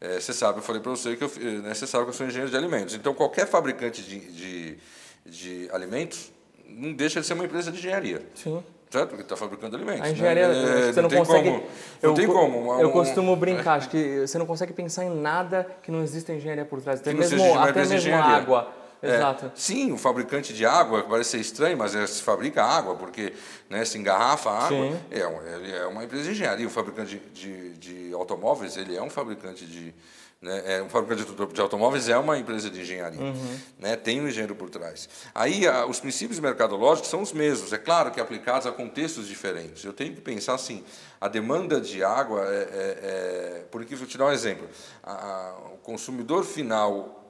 é, 0.00 0.18
você 0.18 0.32
sabe, 0.32 0.58
eu 0.58 0.62
falei 0.62 0.82
para 0.82 0.90
você 0.90 1.14
que 1.14 1.22
eu, 1.22 1.30
né, 1.62 1.72
você 1.72 1.86
sabe 1.86 2.04
que 2.04 2.10
eu 2.10 2.14
sou 2.14 2.26
engenheiro 2.26 2.50
de 2.50 2.56
alimentos. 2.56 2.94
Então, 2.94 3.14
qualquer 3.14 3.46
fabricante 3.46 4.02
de, 4.02 4.18
de, 4.32 4.78
de 5.24 5.70
alimentos 5.72 6.32
não 6.66 6.92
deixa 6.92 7.20
de 7.20 7.26
ser 7.26 7.34
uma 7.34 7.44
empresa 7.44 7.70
de 7.70 7.78
engenharia. 7.78 8.26
Sim 8.34 8.62
certo? 8.92 9.08
Porque 9.08 9.22
está 9.22 9.36
fabricando 9.36 9.74
alimentos. 9.74 10.02
A 10.02 10.10
engenharia, 10.10 10.48
né? 10.48 10.92
você 10.92 11.00
não, 11.00 11.08
não 11.08 11.18
consegue. 11.18 11.50
Como, 11.50 11.62
não 11.62 12.10
eu, 12.10 12.14
tem 12.14 12.26
como. 12.26 12.58
Uma, 12.58 12.80
eu 12.82 12.90
costumo 12.90 13.34
brincar, 13.34 13.78
acho 13.78 13.88
que 13.88 14.20
você 14.20 14.36
não 14.36 14.44
consegue 14.44 14.74
pensar 14.74 15.04
em 15.04 15.10
nada 15.10 15.66
que 15.82 15.90
não 15.90 16.02
exista 16.02 16.34
engenharia 16.34 16.66
por 16.66 16.82
trás. 16.82 17.00
Até 17.00 17.12
que 17.12 17.16
mesmo, 17.16 17.58
até 17.58 17.86
mesmo 17.86 18.14
água. 18.14 18.81
É, 19.02 19.16
Exato. 19.16 19.50
sim, 19.56 19.90
o 19.90 19.98
fabricante 19.98 20.54
de 20.54 20.64
água 20.64 21.02
parece 21.02 21.30
ser 21.30 21.40
estranho, 21.40 21.76
mas 21.76 21.92
é, 21.92 22.06
se 22.06 22.22
fabrica 22.22 22.62
água, 22.62 22.94
porque 22.94 23.32
né, 23.68 23.84
se 23.84 23.98
engarrafa 23.98 24.48
água. 24.48 24.96
É, 25.10 25.20
ele 25.56 25.72
é 25.72 25.86
uma 25.86 26.04
empresa 26.04 26.24
de 26.24 26.30
engenharia. 26.30 26.66
O 26.66 26.70
fabricante 26.70 27.20
de, 27.34 27.70
de, 27.70 28.06
de 28.08 28.14
automóveis, 28.14 28.76
ele 28.76 28.96
é 28.96 29.02
um 29.02 29.10
fabricante 29.10 29.66
de. 29.66 29.92
Né, 30.40 30.76
é 30.78 30.82
um 30.82 30.88
fabricante 30.88 31.24
de 31.52 31.60
automóveis 31.60 32.08
é 32.08 32.18
uma 32.18 32.36
empresa 32.36 32.68
de 32.68 32.80
engenharia, 32.80 33.20
uhum. 33.20 33.58
né, 33.78 33.94
tem 33.94 34.20
um 34.20 34.26
engenheiro 34.26 34.56
por 34.56 34.68
trás. 34.68 35.08
Aí 35.32 35.68
a, 35.68 35.86
os 35.86 36.00
princípios 36.00 36.40
mercadológicos 36.40 37.08
são 37.10 37.22
os 37.22 37.32
mesmos, 37.32 37.72
é 37.72 37.78
claro 37.78 38.10
que 38.10 38.20
aplicados 38.20 38.66
a 38.66 38.72
contextos 38.72 39.28
diferentes. 39.28 39.84
Eu 39.84 39.92
tenho 39.92 40.14
que 40.14 40.20
pensar 40.20 40.54
assim: 40.54 40.84
a 41.20 41.26
demanda 41.26 41.80
de 41.80 42.04
água 42.04 42.44
é, 42.44 42.54
é, 42.54 43.58
é 43.60 43.64
porque 43.70 43.96
vou 43.96 44.06
te 44.06 44.18
dar 44.18 44.26
um 44.26 44.32
exemplo. 44.32 44.68
A, 45.02 45.12
a, 45.12 45.58
o 45.74 45.78
consumidor 45.78 46.44
final 46.44 47.20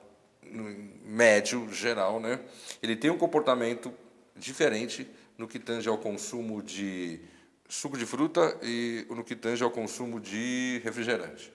médio 1.05 1.73
geral, 1.73 2.21
né, 2.21 2.41
ele 2.83 2.97
tem 2.97 3.11
um 3.11 3.19
comportamento 3.19 3.93
diferente 4.37 5.09
no 5.37 5.49
que 5.49 5.59
tange 5.59 5.89
ao 5.89 5.99
consumo 5.99 6.63
de 6.63 7.21
suco 7.69 7.97
de 7.97 8.05
fruta 8.05 8.59
e 8.63 9.07
no 9.09 9.25
que 9.25 9.35
tange 9.35 9.65
ao 9.65 9.71
consumo 9.71 10.21
de 10.21 10.81
refrigerante. 10.85 11.53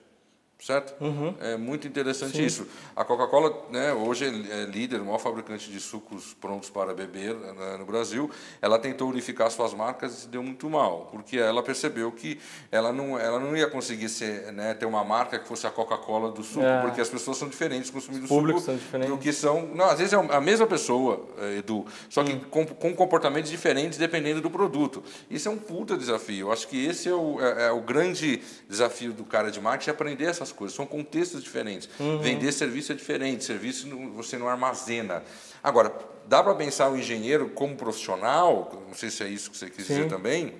Certo? 0.60 0.94
Uhum. 1.00 1.34
É 1.40 1.56
muito 1.56 1.86
interessante 1.86 2.36
Sim. 2.36 2.44
isso. 2.44 2.66
A 2.94 3.04
Coca-Cola, 3.04 3.66
né, 3.70 3.92
hoje 3.92 4.24
é 4.24 4.64
líder, 4.64 5.00
o 5.00 5.04
maior 5.04 5.18
fabricante 5.18 5.70
de 5.70 5.80
sucos 5.80 6.34
prontos 6.34 6.68
para 6.68 6.92
beber 6.92 7.34
né, 7.34 7.76
no 7.78 7.86
Brasil. 7.86 8.30
Ela 8.60 8.78
tentou 8.78 9.08
unificar 9.08 9.50
suas 9.50 9.72
marcas 9.72 10.24
e 10.24 10.28
deu 10.28 10.42
muito 10.42 10.68
mal, 10.68 11.08
porque 11.12 11.38
ela 11.38 11.62
percebeu 11.62 12.10
que 12.10 12.40
ela 12.72 12.92
não, 12.92 13.18
ela 13.18 13.38
não 13.38 13.56
ia 13.56 13.68
conseguir 13.68 14.08
ser, 14.08 14.52
né, 14.52 14.74
ter 14.74 14.86
uma 14.86 15.04
marca 15.04 15.38
que 15.38 15.46
fosse 15.46 15.66
a 15.66 15.70
Coca-Cola 15.70 16.32
do 16.32 16.42
suco, 16.42 16.64
é. 16.64 16.82
porque 16.82 17.00
as 17.00 17.08
pessoas 17.08 17.36
são 17.36 17.48
diferentes 17.48 17.90
consumindo 17.90 18.26
suco 18.26 18.60
são 18.60 18.76
diferentes. 18.76 19.10
do 19.10 19.18
que 19.18 19.32
são. 19.32 19.66
Não, 19.74 19.84
às 19.84 19.98
vezes 19.98 20.12
é 20.12 20.16
a 20.16 20.40
mesma 20.40 20.66
pessoa, 20.66 21.24
eh, 21.38 21.58
Edu, 21.58 21.86
só 22.08 22.24
que 22.24 22.32
hum. 22.32 22.40
com, 22.50 22.66
com 22.66 22.94
comportamentos 22.94 23.50
diferentes 23.50 23.98
dependendo 23.98 24.40
do 24.40 24.50
produto. 24.50 25.02
Isso 25.30 25.48
é 25.48 25.52
um 25.52 25.58
puta 25.58 25.96
desafio. 25.96 26.48
Eu 26.48 26.52
acho 26.52 26.66
que 26.66 26.84
esse 26.84 27.08
é 27.08 27.14
o, 27.14 27.40
é, 27.40 27.66
é 27.66 27.70
o 27.70 27.80
grande 27.80 28.42
desafio 28.68 29.12
do 29.12 29.24
cara 29.24 29.50
de 29.50 29.60
marketing, 29.60 29.90
é 29.90 29.92
aprender 29.92 30.24
essas 30.24 30.47
essas 30.48 30.52
coisas, 30.52 30.76
são 30.76 30.86
contextos 30.86 31.42
diferentes. 31.42 31.88
Uhum. 31.98 32.18
Vender 32.18 32.52
serviço 32.52 32.92
é 32.92 32.94
diferente, 32.94 33.44
serviço 33.44 33.88
você 34.14 34.38
não 34.38 34.48
armazena. 34.48 35.22
Agora, 35.62 35.92
dá 36.26 36.42
para 36.42 36.54
pensar 36.54 36.90
o 36.90 36.96
engenheiro 36.96 37.50
como 37.50 37.76
profissional, 37.76 38.84
não 38.86 38.94
sei 38.94 39.10
se 39.10 39.22
é 39.22 39.28
isso 39.28 39.50
que 39.50 39.56
você 39.56 39.70
quis 39.70 39.86
Sim. 39.86 39.94
dizer 39.94 40.08
também, 40.08 40.54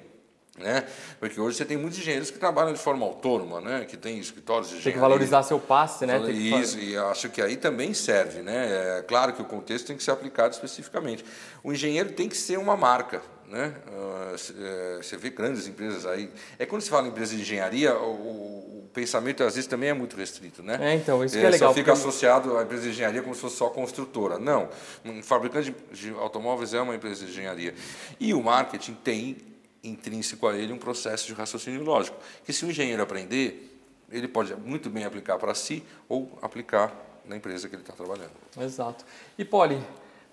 né? 0.56 0.84
Porque 1.20 1.40
hoje 1.40 1.56
você 1.56 1.64
tem 1.64 1.76
muitos 1.76 1.98
engenheiros 1.98 2.30
que 2.30 2.38
trabalham 2.38 2.72
de 2.72 2.80
forma 2.80 3.06
autônoma, 3.06 3.60
né? 3.60 3.84
que 3.84 3.96
tem 3.96 4.18
escritórios 4.18 4.68
de 4.68 4.76
engenharia. 4.76 4.92
Tem 4.92 5.00
que 5.00 5.08
valorizar 5.08 5.42
seu 5.44 5.60
passe, 5.60 6.04
né? 6.04 6.18
Isso, 6.32 6.78
e 6.80 6.96
acho 6.96 7.28
que 7.28 7.40
aí 7.40 7.56
também 7.56 7.94
serve. 7.94 8.42
Né? 8.42 8.98
É 8.98 9.02
claro 9.02 9.32
que 9.32 9.40
o 9.40 9.44
contexto 9.44 9.86
tem 9.86 9.96
que 9.96 10.02
ser 10.02 10.10
aplicado 10.10 10.52
especificamente. 10.52 11.24
O 11.62 11.72
engenheiro 11.72 12.10
tem 12.10 12.28
que 12.28 12.36
ser 12.36 12.58
uma 12.58 12.76
marca. 12.76 13.22
Né? 13.48 13.72
Ah, 13.86 14.34
é, 14.34 14.96
você 15.00 15.16
vê 15.16 15.30
grandes 15.30 15.66
empresas 15.66 16.04
aí. 16.04 16.30
É 16.58 16.66
quando 16.66 16.82
se 16.82 16.90
fala 16.90 17.06
em 17.06 17.10
empresa 17.10 17.34
de 17.34 17.40
engenharia, 17.40 17.94
o 17.96 18.57
pensamento 18.92 19.42
às 19.42 19.54
vezes 19.54 19.68
também 19.68 19.90
é 19.90 19.94
muito 19.94 20.16
restrito. 20.16 20.62
Né? 20.62 20.78
É, 20.80 20.94
então, 20.94 21.24
isso 21.24 21.36
que 21.36 21.44
é, 21.44 21.46
é 21.46 21.50
legal. 21.50 21.68
Só 21.70 21.74
fica 21.74 21.92
porque... 21.92 22.08
associado 22.08 22.56
à 22.56 22.62
empresa 22.62 22.82
de 22.84 22.90
engenharia 22.90 23.22
como 23.22 23.34
se 23.34 23.40
fosse 23.40 23.56
só 23.56 23.68
construtora. 23.68 24.38
Não. 24.38 24.68
Um 25.04 25.22
fabricante 25.22 25.74
de 25.92 26.10
automóveis 26.10 26.74
é 26.74 26.80
uma 26.80 26.94
empresa 26.94 27.24
de 27.24 27.30
engenharia. 27.30 27.74
E 28.18 28.34
o 28.34 28.42
marketing 28.42 28.94
tem 28.94 29.36
intrínseco 29.82 30.46
a 30.46 30.56
ele 30.56 30.72
um 30.72 30.78
processo 30.78 31.26
de 31.26 31.32
raciocínio 31.32 31.82
lógico, 31.82 32.16
que 32.44 32.52
se 32.52 32.64
o 32.64 32.70
engenheiro 32.70 33.02
aprender, 33.02 33.80
ele 34.10 34.26
pode 34.26 34.54
muito 34.56 34.90
bem 34.90 35.04
aplicar 35.04 35.38
para 35.38 35.54
si 35.54 35.84
ou 36.08 36.38
aplicar 36.42 36.92
na 37.24 37.36
empresa 37.36 37.68
que 37.68 37.74
ele 37.74 37.82
está 37.82 37.92
trabalhando. 37.92 38.32
Exato. 38.60 39.04
E 39.36 39.44
Poli, 39.44 39.80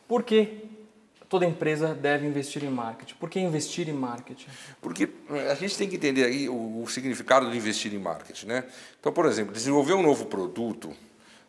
por 0.08 0.24
que 0.24 0.85
toda 1.30 1.46
empresa 1.46 1.94
deve 1.94 2.26
investir 2.26 2.64
em 2.64 2.70
marketing. 2.70 3.16
Por 3.16 3.30
que 3.30 3.40
investir 3.40 3.90
em 3.90 3.94
marketing? 3.94 4.48
Porque 4.82 5.10
eh, 5.30 5.52
a 5.52 5.56
gente 5.56 5.78
tem 5.78 5.90
que 5.90 5.96
entender 5.96 6.24
aí 6.24 6.50
o, 6.50 6.84
o 6.84 6.88
significado 6.88 7.50
de 7.50 7.58
investir 7.58 7.94
em 7.94 8.00
marketing. 8.00 8.48
Né? 8.48 8.64
Então, 9.00 9.12
por 9.12 9.26
exemplo, 9.26 9.54
desenvolver 9.54 9.94
um 9.94 10.02
novo 10.02 10.26
produto 10.26 10.94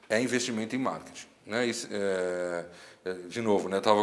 é 0.09 0.21
investimento 0.21 0.75
em 0.75 0.79
marketing. 0.79 1.27
Né? 1.47 1.67
Isso, 1.67 1.89
é, 1.91 2.65
de 3.29 3.41
novo, 3.41 3.69
né? 3.69 3.79
Estava 3.79 4.03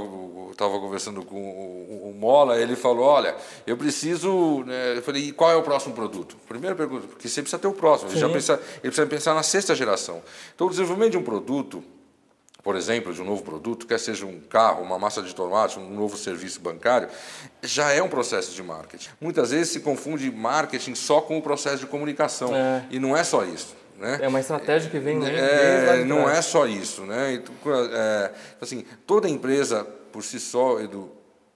tava 0.55 0.79
conversando 0.79 1.25
com 1.25 1.35
o, 1.35 2.09
o, 2.09 2.13
Mola, 2.17 2.57
ele 2.57 2.75
falou, 2.75 3.03
olha, 3.03 3.35
eu 3.67 3.75
preciso... 3.75 4.63
Né? 4.63 4.97
Eu 4.97 5.01
falei, 5.01 5.23
e 5.23 5.31
qual 5.33 5.51
é 5.51 5.55
o 5.55 5.61
próximo 5.61 5.93
produto? 5.93 6.37
Primeira 6.47 6.75
pergunta, 6.75 7.07
porque 7.07 7.27
você 7.27 7.41
precisa 7.41 7.59
ter 7.59 7.67
o 7.67 7.73
próximo, 7.73 8.11
ele, 8.11 8.19
já 8.19 8.29
precisa, 8.29 8.53
ele 8.53 8.91
precisa 8.91 9.05
pensar 9.05 9.33
na 9.33 9.43
sexta 9.43 9.75
geração. 9.75 10.21
Então, 10.55 10.67
o 10.67 10.69
desenvolvimento 10.69 11.11
de 11.11 11.17
um 11.17 11.23
produto 11.23 11.83
por 12.63 12.77
exemplo, 12.77 13.13
de 13.13 13.21
um 13.21 13.25
novo 13.25 13.43
produto, 13.43 13.85
quer 13.85 13.99
seja 13.99 14.25
um 14.25 14.39
carro, 14.39 14.81
uma 14.81 14.97
massa 14.97 15.21
de 15.21 15.35
tomate, 15.35 15.77
um 15.77 15.89
novo 15.89 16.17
serviço 16.17 16.61
bancário, 16.61 17.09
já 17.61 17.91
é 17.91 18.01
um 18.01 18.07
processo 18.07 18.53
de 18.53 18.63
marketing. 18.63 19.09
Muitas 19.19 19.51
vezes 19.51 19.73
se 19.73 19.81
confunde 19.81 20.31
marketing 20.31 20.95
só 20.95 21.19
com 21.19 21.37
o 21.37 21.41
processo 21.41 21.79
de 21.79 21.87
comunicação. 21.87 22.55
É. 22.55 22.85
E 22.89 22.99
não 22.99 23.17
é 23.17 23.23
só 23.25 23.43
isso. 23.43 23.75
Né? 23.99 24.19
É 24.21 24.27
uma 24.29 24.39
estratégia 24.39 24.89
que 24.89 24.97
vem 24.97 25.19
é, 25.25 26.03
Não 26.05 26.29
é 26.29 26.41
só 26.41 26.65
isso. 26.65 27.01
Né? 27.03 27.43
É, 27.91 28.31
assim, 28.61 28.85
toda 29.05 29.27
empresa, 29.27 29.83
por 30.11 30.23
si 30.23 30.39
só, 30.39 30.79
Edu, 30.79 31.11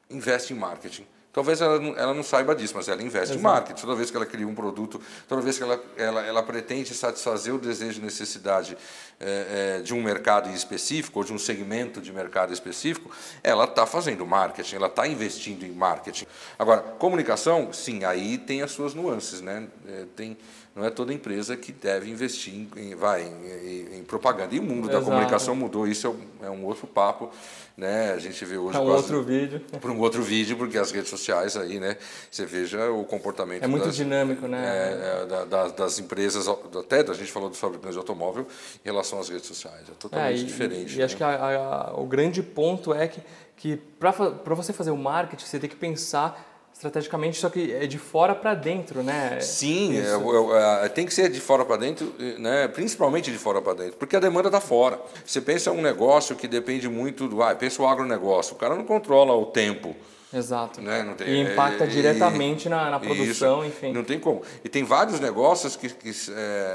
investe 0.10 0.54
em 0.54 0.58
marketing. 0.58 1.08
Talvez 1.38 1.62
ela 1.62 1.80
não, 1.80 1.96
ela 1.96 2.16
não 2.16 2.24
saiba 2.24 2.56
disso, 2.56 2.74
mas 2.76 2.88
ela 2.88 3.00
investe 3.00 3.36
Exato. 3.36 3.40
em 3.40 3.44
marketing. 3.44 3.82
Toda 3.82 3.94
vez 3.94 4.10
que 4.10 4.18
ela 4.18 4.26
cria 4.26 4.48
um 4.48 4.56
produto, 4.56 5.00
toda 5.28 5.40
vez 5.40 5.56
que 5.56 5.62
ela, 5.62 5.80
ela, 5.96 6.26
ela 6.26 6.42
pretende 6.42 6.96
satisfazer 6.96 7.54
o 7.54 7.60
desejo 7.60 8.02
e 8.02 8.04
necessidade 8.04 8.76
é, 9.20 9.76
é, 9.78 9.82
de 9.84 9.94
um 9.94 10.02
mercado 10.02 10.50
específico 10.50 11.20
ou 11.20 11.24
de 11.24 11.32
um 11.32 11.38
segmento 11.38 12.02
de 12.02 12.12
mercado 12.12 12.52
específico, 12.52 13.12
ela 13.44 13.66
está 13.66 13.86
fazendo 13.86 14.26
marketing, 14.26 14.78
ela 14.78 14.88
está 14.88 15.08
investindo 15.08 15.64
em 15.64 15.72
marketing. 15.72 16.26
Agora, 16.58 16.82
comunicação, 16.82 17.72
sim, 17.72 18.04
aí 18.04 18.40
tem 18.40 18.64
as 18.64 18.72
suas 18.72 18.96
nuances. 18.96 19.40
Né? 19.40 19.68
É, 19.88 20.06
tem, 20.16 20.36
não 20.78 20.86
é 20.86 20.90
toda 20.90 21.14
empresa 21.14 21.58
que 21.58 21.72
deve 21.72 22.10
investir 22.10 22.68
em, 22.78 22.96
vai, 22.96 23.24
em, 23.24 23.98
em 23.98 24.04
propaganda. 24.04 24.54
E 24.56 24.60
o 24.60 24.64
mundo 24.64 24.90
Exato. 24.90 25.00
da 25.00 25.12
comunicação 25.12 25.56
mudou, 25.56 25.88
isso 25.88 26.08
é 26.08 26.10
um, 26.10 26.48
é 26.48 26.50
um 26.50 26.64
outro 26.66 26.86
papo 26.86 27.32
né? 27.78 28.12
A 28.12 28.18
gente 28.18 28.44
vê 28.44 28.58
hoje 28.58 28.72
para 28.72 28.82
um 28.82 28.90
outro 28.90 29.22
vídeo. 29.22 29.62
Para 29.80 29.92
um 29.92 30.00
outro 30.00 30.24
vídeo, 30.24 30.58
porque 30.58 30.80
as 30.80 30.90
redes 30.90 31.12
sociais 31.12 31.56
aí, 31.56 31.80
né? 31.80 31.96
Você 32.32 32.44
veja 32.44 32.90
o 32.90 33.06
comportamento. 33.06 33.64
É 33.64 33.68
muito 33.68 33.86
das, 33.86 33.96
dinâmico, 33.96 34.48
né? 34.48 34.66
É, 34.66 35.22
é, 35.22 35.46
da, 35.46 35.68
das 35.68 36.00
empresas, 36.00 36.48
até 36.48 37.02
a 37.02 37.14
gente 37.14 37.32
falou 37.32 37.50
dos 37.50 37.60
fabricantes 37.60 37.94
de 37.94 38.00
automóvel 38.00 38.48
em 38.84 38.88
relação 38.90 39.20
às 39.20 39.30
redes 39.30 39.46
sociais, 39.46 39.84
é 39.88 39.94
totalmente 40.00 40.40
é, 40.40 40.42
e, 40.42 40.44
diferente. 40.44 40.96
E, 40.96 40.98
né? 40.98 41.06
acho 41.06 41.16
que 41.16 41.24
a, 41.24 41.30
a, 41.30 42.00
o 42.00 42.08
grande 42.08 42.42
ponto 42.42 42.96
é 42.96 43.08
que 43.08 43.22
que 43.58 43.76
para 43.76 44.12
você 44.54 44.72
fazer 44.72 44.92
o 44.92 44.98
marketing 44.98 45.44
você 45.44 45.60
tem 45.60 45.68
que 45.68 45.76
pensar 45.76 46.47
estrategicamente, 46.78 47.40
só 47.40 47.50
que 47.50 47.74
é 47.74 47.88
de 47.88 47.98
fora 47.98 48.36
para 48.36 48.54
dentro, 48.54 49.02
né? 49.02 49.40
Sim, 49.42 49.98
é, 49.98 50.02
é, 50.02 50.86
é, 50.86 50.90
tem 50.90 51.08
que 51.08 51.14
ser 51.14 51.28
de 51.30 51.42
fora 51.42 51.66
para 51.66 51.78
dentro, 51.78 52.14
né? 52.38 52.68
principalmente 52.68 53.32
de 53.32 53.38
fora 53.38 53.60
para 53.60 53.74
dentro, 53.74 53.98
porque 53.98 54.16
a 54.16 54.20
demanda 54.20 54.48
está 54.48 54.62
fora. 54.62 55.02
Você 55.26 55.42
pensa 55.42 55.72
um 55.72 55.82
negócio 55.82 56.36
que 56.36 56.48
depende 56.48 56.88
muito 56.88 57.28
do. 57.28 57.42
Ah, 57.42 57.56
pensa 57.56 57.82
o 57.82 57.88
agronegócio, 57.88 58.56
o 58.56 58.60
cara 58.60 58.76
não 58.76 58.86
controla 58.86 59.34
o 59.34 59.48
tempo. 59.48 59.96
Exato. 60.32 60.80
Né? 60.80 61.16
Tem, 61.18 61.28
e 61.28 61.42
impacta 61.42 61.86
é, 61.86 61.88
diretamente 61.88 62.70
na, 62.70 62.92
na 62.92 63.00
produção, 63.00 63.66
isso, 63.66 63.70
enfim. 63.70 63.92
Não 63.92 64.04
tem 64.04 64.20
como. 64.20 64.44
E 64.64 64.70
tem 64.70 64.84
vários 64.84 65.20
negócios 65.20 65.76
que. 65.76 65.90
que 65.90 66.12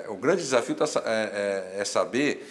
o 0.09 0.17
grande 0.17 0.43
desafio 0.43 0.75
tá, 0.75 0.85
é, 1.05 1.77
é 1.79 1.85
saber, 1.85 2.45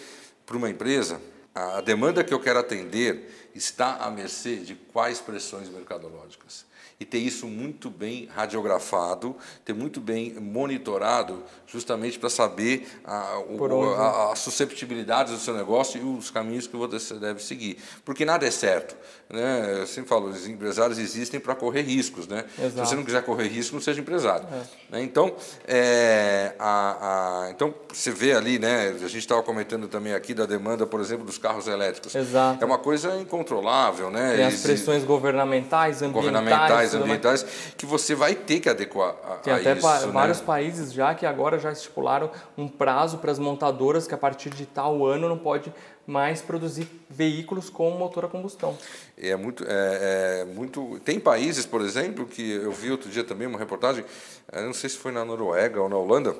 para 0.46 0.56
uma 0.56 0.70
empresa, 0.70 1.20
a 1.54 1.82
demanda 1.82 2.24
que 2.24 2.32
eu 2.32 2.40
quero 2.40 2.60
atender 2.60 3.50
está 3.54 3.96
à 3.96 4.10
mercê 4.10 4.56
de 4.56 4.74
quais 4.74 5.20
pressões 5.20 5.68
mercadológicas 5.68 6.71
e 6.98 7.04
ter 7.04 7.18
isso 7.18 7.46
muito 7.46 7.90
bem 7.90 8.28
radiografado, 8.34 9.36
ter 9.64 9.72
muito 9.72 10.00
bem 10.00 10.34
monitorado, 10.34 11.42
justamente 11.66 12.18
para 12.18 12.30
saber 12.30 12.86
a, 13.04 13.38
o, 13.40 13.94
a, 13.94 14.32
a, 14.32 14.36
susceptibilidades 14.36 15.32
do 15.32 15.38
seu 15.38 15.54
negócio 15.54 16.00
e 16.00 16.04
os 16.04 16.30
caminhos 16.30 16.66
que 16.66 16.76
você 16.76 17.14
deve 17.14 17.42
seguir. 17.42 17.78
Porque 18.04 18.24
nada 18.24 18.46
é 18.46 18.50
certo. 18.50 18.96
Né? 19.28 19.80
Eu 19.80 19.86
sempre 19.86 20.08
falo, 20.10 20.28
os 20.28 20.46
empresários 20.46 20.98
existem 20.98 21.40
para 21.40 21.54
correr 21.54 21.82
riscos. 21.82 22.28
Né? 22.28 22.44
Se 22.56 22.70
você 22.70 22.94
não 22.94 23.04
quiser 23.04 23.22
correr 23.22 23.48
risco, 23.48 23.74
não 23.74 23.82
seja 23.82 24.00
empresário. 24.00 24.46
É. 24.52 24.96
Né? 24.96 25.02
Então, 25.02 25.34
é, 25.66 26.54
a, 26.58 27.46
a, 27.46 27.50
então, 27.50 27.74
você 27.92 28.10
vê 28.10 28.34
ali, 28.34 28.58
né? 28.58 28.88
a 28.88 29.08
gente 29.08 29.18
estava 29.18 29.42
comentando 29.42 29.88
também 29.88 30.12
aqui 30.12 30.34
da 30.34 30.44
demanda, 30.44 30.86
por 30.86 31.00
exemplo, 31.00 31.24
dos 31.24 31.38
carros 31.38 31.66
elétricos. 31.66 32.14
Exato. 32.14 32.62
É 32.62 32.66
uma 32.66 32.78
coisa 32.78 33.16
incontrolável. 33.16 34.10
Né? 34.10 34.36
Tem 34.36 34.44
as 34.44 34.60
pressões 34.60 35.02
governamentais, 35.02 36.02
ambientais. 36.02 36.12
Governamentais, 36.12 36.81
ambientais, 36.94 37.44
que 37.76 37.86
você 37.86 38.14
vai 38.14 38.34
ter 38.34 38.60
que 38.60 38.68
adequar 38.68 39.14
a, 39.24 39.36
Tem 39.36 39.52
a 39.52 39.56
até 39.56 39.72
isso. 39.72 39.88
Tem 39.88 40.06
né? 40.06 40.12
vários 40.12 40.40
países 40.40 40.92
já 40.92 41.14
que 41.14 41.24
agora 41.24 41.58
já 41.58 41.72
estipularam 41.72 42.30
um 42.56 42.68
prazo 42.68 43.18
para 43.18 43.30
as 43.30 43.38
montadoras 43.38 44.06
que 44.06 44.14
a 44.14 44.18
partir 44.18 44.50
de 44.50 44.66
tal 44.66 45.04
ano 45.06 45.28
não 45.28 45.38
pode 45.38 45.72
mais 46.06 46.42
produzir 46.42 46.88
veículos 47.08 47.70
com 47.70 47.90
motor 47.90 48.24
a 48.24 48.28
combustão. 48.28 48.76
É 49.16 49.36
muito, 49.36 49.64
é, 49.66 50.42
é, 50.42 50.44
muito. 50.44 51.00
Tem 51.04 51.20
países, 51.20 51.64
por 51.64 51.80
exemplo, 51.80 52.26
que 52.26 52.52
eu 52.52 52.72
vi 52.72 52.90
outro 52.90 53.08
dia 53.08 53.24
também 53.24 53.46
uma 53.46 53.58
reportagem, 53.58 54.04
não 54.52 54.74
sei 54.74 54.90
se 54.90 54.96
foi 54.96 55.12
na 55.12 55.24
Noruega 55.24 55.80
ou 55.80 55.88
na 55.88 55.96
Holanda, 55.96 56.34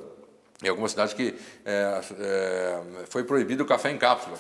em 0.63 0.69
alguma 0.69 0.89
cidade 0.89 1.15
que 1.15 1.35
é, 1.65 2.01
é 2.19 2.81
foi 3.09 3.25
proibido 3.25 3.63
o 3.63 3.67
café 3.67 3.91
em 3.91 3.99
cápsula. 3.99 4.37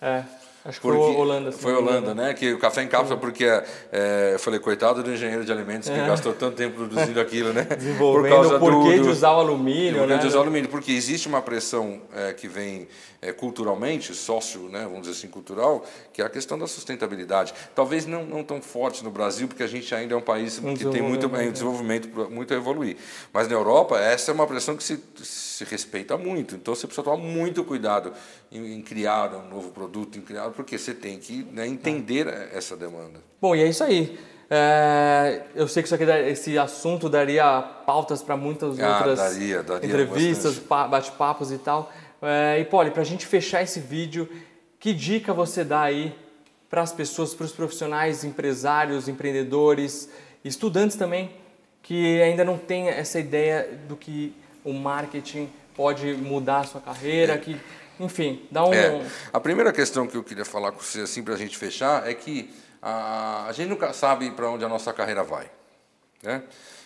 É. 0.00 0.24
Acho 0.64 0.80
que 0.80 0.86
foi 0.86 0.96
Holanda. 0.96 1.50
Foi 1.50 1.74
Holanda, 1.74 2.14
né? 2.14 2.34
Que 2.34 2.52
o 2.52 2.58
café 2.58 2.82
em 2.82 2.88
cápsula, 2.88 3.18
porque 3.18 3.44
é, 3.44 4.30
eu 4.34 4.38
falei, 4.38 4.60
coitado 4.60 5.02
do 5.02 5.12
engenheiro 5.12 5.44
de 5.44 5.50
alimentos 5.50 5.88
que 5.88 5.98
é. 5.98 6.06
gastou 6.06 6.32
tanto 6.32 6.56
tempo 6.56 6.76
produzindo 6.76 7.18
aquilo, 7.20 7.52
né? 7.52 7.64
Desenvolvendo 7.64 8.22
Por 8.22 8.28
causa 8.28 8.56
o 8.56 8.60
porquê 8.60 8.96
do, 8.98 9.04
de 9.04 9.08
usar 9.08 9.32
o 9.32 9.40
alumínio, 9.40 10.06
né? 10.06 10.18
de 10.18 10.26
usar 10.26 10.38
o 10.38 10.42
alumínio, 10.42 10.70
porque 10.70 10.92
existe 10.92 11.26
uma 11.26 11.42
pressão 11.42 12.00
é, 12.14 12.32
que 12.32 12.46
vem 12.46 12.86
é, 13.22 13.32
culturalmente, 13.32 14.12
sócio, 14.14 14.68
né, 14.68 14.82
vamos 14.82 15.02
dizer 15.02 15.12
assim, 15.12 15.28
cultural, 15.28 15.86
que 16.12 16.20
é 16.20 16.24
a 16.24 16.28
questão 16.28 16.58
da 16.58 16.66
sustentabilidade. 16.66 17.54
Talvez 17.72 18.04
não, 18.04 18.26
não 18.26 18.42
tão 18.42 18.60
forte 18.60 19.04
no 19.04 19.12
Brasil, 19.12 19.46
porque 19.46 19.62
a 19.62 19.68
gente 19.68 19.94
ainda 19.94 20.14
é 20.14 20.16
um 20.16 20.22
país 20.22 20.58
um 20.58 20.74
que 20.74 20.84
tem 20.86 21.00
muito 21.00 21.26
é, 21.26 21.48
um 21.48 21.52
desenvolvimento 21.52 22.08
muito 22.28 22.52
a 22.52 22.56
evoluir. 22.56 22.96
Mas 23.32 23.46
na 23.46 23.54
Europa, 23.54 23.96
essa 23.96 24.32
é 24.32 24.34
uma 24.34 24.46
pressão 24.46 24.76
que 24.76 24.82
se, 24.82 25.00
se 25.22 25.62
respeita 25.64 26.18
muito. 26.18 26.56
Então 26.56 26.74
você 26.74 26.84
precisa 26.84 27.04
tomar 27.04 27.16
muito 27.16 27.62
cuidado 27.62 28.12
em, 28.50 28.74
em 28.74 28.82
criar 28.82 29.32
um 29.34 29.48
novo 29.48 29.70
produto, 29.70 30.18
em 30.18 30.20
criar 30.20 30.48
porque 30.52 30.78
você 30.78 30.94
tem 30.94 31.18
que 31.18 31.46
né, 31.52 31.66
entender 31.66 32.26
essa 32.52 32.76
demanda. 32.76 33.20
Bom, 33.40 33.56
e 33.56 33.62
é 33.62 33.68
isso 33.68 33.82
aí. 33.82 34.18
É, 34.50 35.44
eu 35.54 35.66
sei 35.66 35.82
que 35.82 35.86
isso 35.86 35.94
aqui, 35.94 36.04
esse 36.04 36.58
assunto 36.58 37.08
daria 37.08 37.62
pautas 37.86 38.22
para 38.22 38.36
muitas 38.36 38.78
ah, 38.78 38.96
outras 38.96 39.18
daria, 39.18 39.62
daria 39.62 39.86
entrevistas, 39.86 40.58
bate-papos 40.58 41.50
e 41.50 41.58
tal. 41.58 41.90
É, 42.20 42.60
e, 42.60 42.64
Poli, 42.66 42.90
para 42.90 43.00
a 43.00 43.04
gente 43.04 43.26
fechar 43.26 43.62
esse 43.62 43.80
vídeo, 43.80 44.28
que 44.78 44.92
dica 44.92 45.32
você 45.32 45.64
dá 45.64 45.82
aí 45.82 46.14
para 46.68 46.82
as 46.82 46.92
pessoas, 46.92 47.34
para 47.34 47.44
os 47.46 47.52
profissionais, 47.52 48.24
empresários, 48.24 49.08
empreendedores, 49.08 50.10
estudantes 50.44 50.96
também, 50.96 51.30
que 51.82 52.20
ainda 52.20 52.44
não 52.44 52.58
têm 52.58 52.88
essa 52.88 53.18
ideia 53.18 53.68
do 53.88 53.96
que 53.96 54.34
o 54.64 54.72
marketing 54.72 55.50
pode 55.74 56.12
mudar 56.14 56.60
a 56.60 56.64
sua 56.64 56.80
carreira, 56.80 57.38
que, 57.38 57.58
enfim, 58.02 58.46
dá 58.50 58.64
um... 58.64 58.74
É. 58.74 59.06
A 59.32 59.40
primeira 59.40 59.72
questão 59.72 60.06
que 60.06 60.16
eu 60.16 60.24
queria 60.24 60.44
falar 60.44 60.72
com 60.72 60.80
você, 60.80 61.02
assim, 61.02 61.22
para 61.22 61.34
a 61.34 61.36
gente 61.36 61.56
fechar, 61.56 62.08
é 62.08 62.12
que 62.12 62.52
a, 62.82 63.46
a 63.46 63.52
gente 63.52 63.68
nunca 63.68 63.92
sabe 63.92 64.30
para 64.32 64.50
onde 64.50 64.64
a 64.64 64.68
nossa 64.68 64.92
carreira 64.92 65.22
vai. 65.22 65.48
Né? 66.22 66.42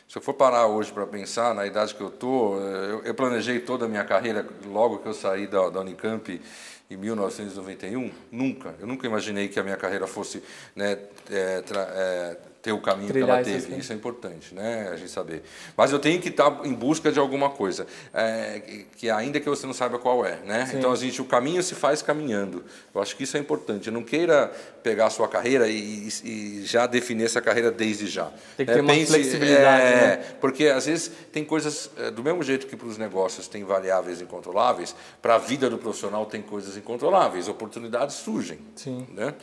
Se 0.07 0.19
eu 0.19 0.23
for 0.23 0.35
parar 0.35 0.67
hoje 0.67 0.93
para 0.93 1.07
pensar 1.07 1.55
na 1.55 1.67
idade 1.67 1.95
que 1.95 2.01
eu 2.01 2.09
estou, 2.09 2.61
eu, 2.61 3.03
eu, 3.03 3.15
planejei 3.15 3.59
toda 3.59 3.87
a 3.87 3.89
minha 3.89 4.05
carreira 4.05 4.47
logo 4.67 4.99
que 4.99 5.09
eu 5.09 5.15
saí 5.15 5.47
da, 5.47 5.69
da 5.69 5.81
Unicamp 5.81 6.41
em 6.89 6.97
1991, 6.97 8.13
nunca. 8.31 8.75
Eu 8.79 8.87
nunca 8.87 9.07
imaginei 9.07 9.49
que 9.49 9.59
a 9.59 9.65
minha 9.65 9.77
carreira 9.77 10.07
fosse 10.07 10.43
né, 10.77 10.99
é, 11.31 11.65
é, 11.67 12.37
ter 12.67 12.73
o 12.73 12.81
caminho 12.81 13.13
que 13.13 13.19
ela 13.21 13.45
teve. 13.45 13.77
Isso 13.77 13.93
é 13.93 13.95
importante, 13.95 14.53
né? 14.53 14.89
A 14.93 14.97
gente 14.97 15.09
saber. 15.09 15.45
Mas 15.77 15.93
eu 15.93 16.01
tenho 16.01 16.21
que 16.21 16.31
estar 16.31 16.67
em 16.67 16.75
busca 16.75 17.13
de 17.13 17.19
alguma 17.21 17.49
coisa, 17.49 17.87
é, 18.13 18.61
que 18.97 19.09
ainda 19.09 19.39
que 19.39 19.49
você 19.49 19.65
não 19.69 19.73
saiba 19.73 20.01
qual 20.01 20.27
é, 20.27 20.41
né? 20.45 20.67
Sim. 20.67 20.79
Então 20.79 20.91
a 20.91 20.97
gente, 20.97 21.23
o 21.23 21.25
caminho 21.25 21.63
se 21.63 21.77
faz 21.77 22.03
caminhando. 22.03 22.65
Eu 22.93 23.01
acho 23.01 23.15
que 23.15 23.23
isso 23.23 23.37
é 23.37 23.41
importante. 23.41 23.87
Eu 23.87 23.93
não 23.93 24.03
queira 24.03 24.53
pegar 24.83 25.07
a 25.07 25.11
sua 25.11 25.29
carreira 25.29 25.69
e, 25.69 26.09
e 26.25 26.63
já 26.65 26.89
definir 26.89 27.27
essa 27.27 27.41
carreira 27.41 27.71
desde 27.71 28.09
já. 28.09 28.33
Tem 28.57 28.67
que 28.67 28.73
ter 28.73 28.81
é, 28.81 28.83
uma 28.83 28.93
pense, 28.93 29.13
flexibilidade, 29.13 29.85
é, 29.85 29.95
né? 29.95 30.17
Porque 30.41 30.67
às 30.67 30.87
vezes 30.87 31.13
tem 31.33 31.45
coisas 31.45 31.89
é, 31.97 32.11
do 32.11 32.25
mesmo 32.25 32.43
jeito 32.43 32.67
que 32.67 32.75
para 32.75 32.89
os 32.89 32.99
negócios 32.99 33.47
tem 33.47 33.63
variáveis 33.63 34.21
incontroláveis, 34.21 34.93
para 35.23 35.37
a 35.37 35.39
vida 35.39 35.71
do 35.71 35.79
profissional 35.79 36.27
tem 36.27 36.43
coisas 36.43 36.77
incontroláveis. 36.77 37.47
Oportunidades 37.47 38.17
surgem. 38.17 38.59
Sim. 38.75 39.07
Né? 39.15 39.35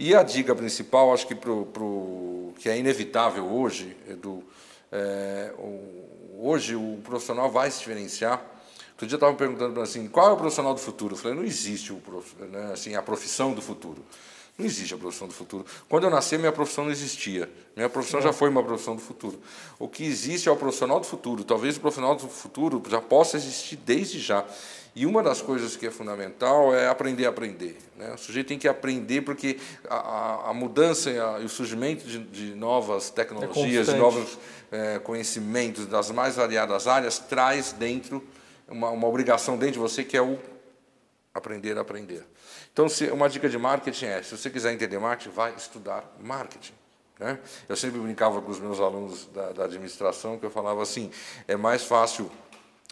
E 0.00 0.16
a 0.16 0.24
dica 0.24 0.52
principal, 0.52 1.14
acho 1.14 1.28
que 1.28 1.34
para 1.36 1.52
o 1.52 2.52
que 2.58 2.68
é 2.68 2.71
inevitável 2.78 3.44
hoje, 3.46 3.96
Edu, 4.08 4.42
é, 4.90 5.52
o, 5.58 6.48
hoje 6.48 6.74
o 6.76 6.98
profissional 7.04 7.50
vai 7.50 7.70
se 7.70 7.78
diferenciar. 7.78 8.44
Outro 8.92 9.06
dia 9.06 9.16
estava 9.16 9.34
perguntando 9.34 9.80
assim, 9.80 10.06
qual 10.06 10.28
é 10.28 10.32
o 10.32 10.36
profissional 10.36 10.74
do 10.74 10.80
futuro? 10.80 11.14
Eu 11.14 11.18
falei, 11.18 11.36
não 11.36 11.44
existe 11.44 11.92
o 11.92 11.96
prof, 11.96 12.34
né, 12.44 12.70
assim, 12.72 12.94
a 12.94 13.02
profissão 13.02 13.52
do 13.52 13.60
futuro. 13.60 14.04
Não 14.56 14.66
existe 14.66 14.92
a 14.92 14.98
profissão 14.98 15.26
do 15.26 15.32
futuro. 15.32 15.64
Quando 15.88 16.04
eu 16.04 16.10
nasci, 16.10 16.36
minha 16.36 16.52
profissão 16.52 16.84
não 16.84 16.92
existia. 16.92 17.50
Minha 17.74 17.88
profissão 17.88 18.20
já 18.20 18.32
foi 18.32 18.50
uma 18.50 18.62
profissão 18.62 18.94
do 18.94 19.00
futuro. 19.00 19.40
O 19.78 19.88
que 19.88 20.04
existe 20.04 20.48
é 20.48 20.52
o 20.52 20.56
profissional 20.56 21.00
do 21.00 21.06
futuro. 21.06 21.42
Talvez 21.42 21.78
o 21.78 21.80
profissional 21.80 22.14
do 22.14 22.28
futuro 22.28 22.82
já 22.88 23.00
possa 23.00 23.38
existir 23.38 23.76
desde 23.76 24.20
já. 24.20 24.44
E 24.94 25.06
uma 25.06 25.22
das 25.22 25.40
coisas 25.40 25.74
que 25.74 25.86
é 25.86 25.90
fundamental 25.90 26.74
é 26.74 26.86
aprender 26.86 27.24
a 27.24 27.30
aprender. 27.30 27.78
Né? 27.96 28.12
O 28.12 28.18
sujeito 28.18 28.48
tem 28.48 28.58
que 28.58 28.68
aprender 28.68 29.22
porque 29.22 29.58
a, 29.88 30.50
a 30.50 30.54
mudança 30.54 31.10
e, 31.10 31.18
a, 31.18 31.38
o 31.38 31.48
surgimento 31.48 32.06
de, 32.06 32.18
de 32.18 32.54
novas 32.54 33.08
tecnologias, 33.08 33.88
é 33.88 33.92
de 33.92 33.98
novos 33.98 34.38
é, 34.70 34.98
conhecimentos 34.98 35.86
das 35.86 36.10
mais 36.10 36.36
variadas 36.36 36.86
áreas 36.86 37.18
traz 37.18 37.72
dentro 37.72 38.22
uma, 38.68 38.90
uma 38.90 39.06
obrigação 39.06 39.56
dentro 39.56 39.74
de 39.74 39.78
você 39.78 40.04
que 40.04 40.16
é 40.16 40.22
o 40.22 40.38
aprender 41.34 41.78
a 41.78 41.80
aprender. 41.80 42.26
Então, 42.70 42.86
se, 42.86 43.06
uma 43.06 43.28
dica 43.30 43.48
de 43.48 43.56
marketing 43.56 44.06
é, 44.06 44.22
se 44.22 44.36
você 44.36 44.50
quiser 44.50 44.74
entender 44.74 44.98
marketing, 44.98 45.30
vai 45.30 45.54
estudar 45.54 46.04
marketing. 46.20 46.74
Né? 47.18 47.38
Eu 47.68 47.76
sempre 47.76 47.98
brincava 47.98 48.42
com 48.42 48.50
os 48.50 48.58
meus 48.60 48.80
alunos 48.80 49.26
da, 49.32 49.52
da 49.52 49.64
administração 49.64 50.38
que 50.38 50.44
eu 50.44 50.50
falava 50.50 50.82
assim, 50.82 51.10
é 51.48 51.56
mais 51.56 51.84
fácil 51.84 52.30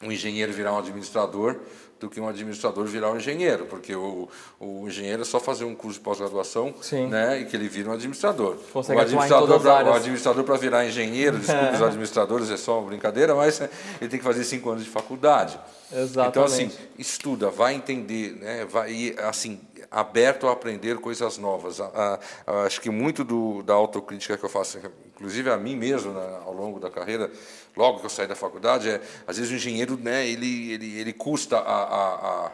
um 0.02 0.10
engenheiro 0.10 0.52
virar 0.52 0.72
um 0.72 0.78
administrador 0.78 1.56
do 2.00 2.08
que 2.08 2.18
um 2.18 2.26
administrador 2.26 2.86
virar 2.86 3.12
um 3.12 3.18
engenheiro, 3.18 3.66
porque 3.66 3.94
o, 3.94 4.26
o 4.58 4.88
engenheiro 4.88 5.20
é 5.20 5.24
só 5.24 5.38
fazer 5.38 5.64
um 5.64 5.74
curso 5.74 5.98
de 5.98 6.04
pós-graduação 6.04 6.74
né, 7.10 7.40
e 7.40 7.44
que 7.44 7.54
ele 7.54 7.68
vira 7.68 7.90
um 7.90 7.92
administrador. 7.92 8.56
Consegue 8.72 8.98
o 8.98 9.02
administrador 9.02 9.60
para 9.60 9.90
o 9.90 9.92
administrador 9.92 10.42
para 10.42 10.56
virar 10.56 10.86
engenheiro, 10.86 11.36
desculpe 11.38 11.74
os 11.74 11.82
administradores, 11.82 12.50
é 12.50 12.56
só 12.56 12.78
uma 12.78 12.88
brincadeira, 12.88 13.34
mas 13.34 13.60
ele 13.60 14.08
tem 14.08 14.18
que 14.18 14.24
fazer 14.24 14.44
cinco 14.44 14.70
anos 14.70 14.82
de 14.82 14.90
faculdade. 14.90 15.60
Exatamente. 15.92 16.28
Então, 16.30 16.44
assim, 16.44 16.70
estuda, 16.98 17.50
vai 17.50 17.74
entender, 17.74 18.32
né, 18.36 18.64
vai, 18.64 19.14
assim, 19.28 19.60
aberto 19.90 20.46
a 20.46 20.52
aprender 20.52 20.96
coisas 20.98 21.36
novas. 21.36 21.80
A, 21.80 22.18
a, 22.46 22.62
acho 22.62 22.80
que 22.80 22.88
muito 22.88 23.24
do, 23.24 23.62
da 23.62 23.74
autocrítica 23.74 24.38
que 24.38 24.44
eu 24.44 24.48
faço, 24.48 24.78
inclusive 25.14 25.50
a 25.50 25.56
mim 25.58 25.76
mesmo, 25.76 26.12
né, 26.12 26.38
ao 26.46 26.54
longo 26.54 26.80
da 26.80 26.88
carreira, 26.88 27.30
logo 27.76 28.00
que 28.00 28.06
eu 28.06 28.10
saí 28.10 28.26
da 28.26 28.34
faculdade, 28.36 28.88
é, 28.88 29.00
às 29.26 29.36
vezes 29.36 29.52
o 29.52 29.54
engenheiro, 29.54 29.96
né, 29.96 30.26
ele, 30.26 30.72
ele, 30.72 30.98
ele 30.98 31.12
custa 31.12 31.58
a, 31.58 31.82
a, 31.82 32.52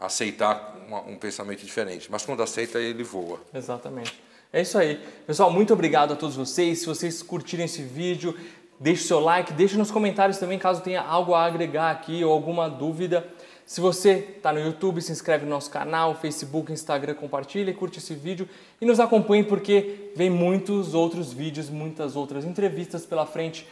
a 0.00 0.06
aceitar 0.06 0.76
uma, 0.86 1.00
um 1.02 1.16
pensamento 1.16 1.64
diferente, 1.64 2.10
mas 2.10 2.24
quando 2.24 2.42
aceita, 2.42 2.78
ele 2.78 3.02
voa. 3.02 3.40
Exatamente. 3.52 4.22
É 4.52 4.62
isso 4.62 4.78
aí. 4.78 4.98
Pessoal, 5.26 5.50
muito 5.50 5.72
obrigado 5.74 6.12
a 6.12 6.16
todos 6.16 6.34
vocês. 6.34 6.80
Se 6.80 6.86
vocês 6.86 7.22
curtirem 7.22 7.66
esse 7.66 7.82
vídeo, 7.82 8.34
deixe 8.80 9.04
seu 9.04 9.20
like, 9.20 9.52
deixe 9.52 9.76
nos 9.76 9.90
comentários 9.90 10.38
também 10.38 10.58
caso 10.58 10.80
tenha 10.80 11.02
algo 11.02 11.34
a 11.34 11.44
agregar 11.44 11.90
aqui 11.90 12.24
ou 12.24 12.32
alguma 12.32 12.68
dúvida. 12.68 13.28
Se 13.66 13.82
você 13.82 14.26
está 14.36 14.50
no 14.50 14.60
YouTube, 14.60 15.02
se 15.02 15.12
inscreve 15.12 15.44
no 15.44 15.50
nosso 15.50 15.70
canal, 15.70 16.14
Facebook, 16.14 16.72
Instagram, 16.72 17.12
compartilha, 17.12 17.74
curte 17.74 17.98
esse 17.98 18.14
vídeo 18.14 18.48
e 18.80 18.86
nos 18.86 18.98
acompanhe 18.98 19.44
porque 19.44 20.10
vem 20.16 20.30
muitos 20.30 20.94
outros 20.94 21.34
vídeos, 21.34 21.68
muitas 21.68 22.16
outras 22.16 22.46
entrevistas 22.46 23.04
pela 23.04 23.26
frente. 23.26 23.68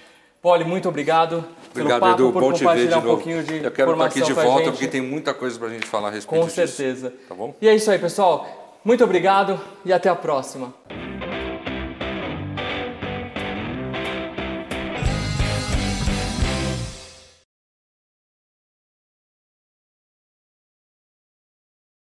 Poli, 0.46 0.64
muito 0.64 0.88
obrigado. 0.88 1.44
Obrigado, 1.72 1.98
papo, 1.98 2.22
Edu. 2.22 2.32
Por 2.32 2.40
Bom 2.40 2.52
te 2.52 2.64
ver 2.64 2.86
de 2.86 2.94
um 2.94 3.02
pouquinho 3.02 3.42
de 3.42 3.64
Eu 3.64 3.70
quero 3.72 3.90
estar 3.90 4.04
aqui 4.04 4.20
de 4.22 4.32
volta 4.32 4.70
porque 4.70 4.86
tem 4.86 5.00
muita 5.00 5.34
coisa 5.34 5.58
para 5.58 5.66
a 5.66 5.70
gente 5.72 5.88
falar 5.88 6.06
a 6.06 6.10
respeito 6.12 6.40
Com 6.40 6.48
certeza. 6.48 7.10
Disso, 7.10 7.22
tá 7.28 7.34
bom? 7.34 7.52
E 7.60 7.68
é 7.68 7.74
isso 7.74 7.90
aí, 7.90 7.98
pessoal. 7.98 8.78
Muito 8.84 9.02
obrigado 9.02 9.60
e 9.84 9.92
até 9.92 10.08
a 10.08 10.14
próxima. 10.14 10.72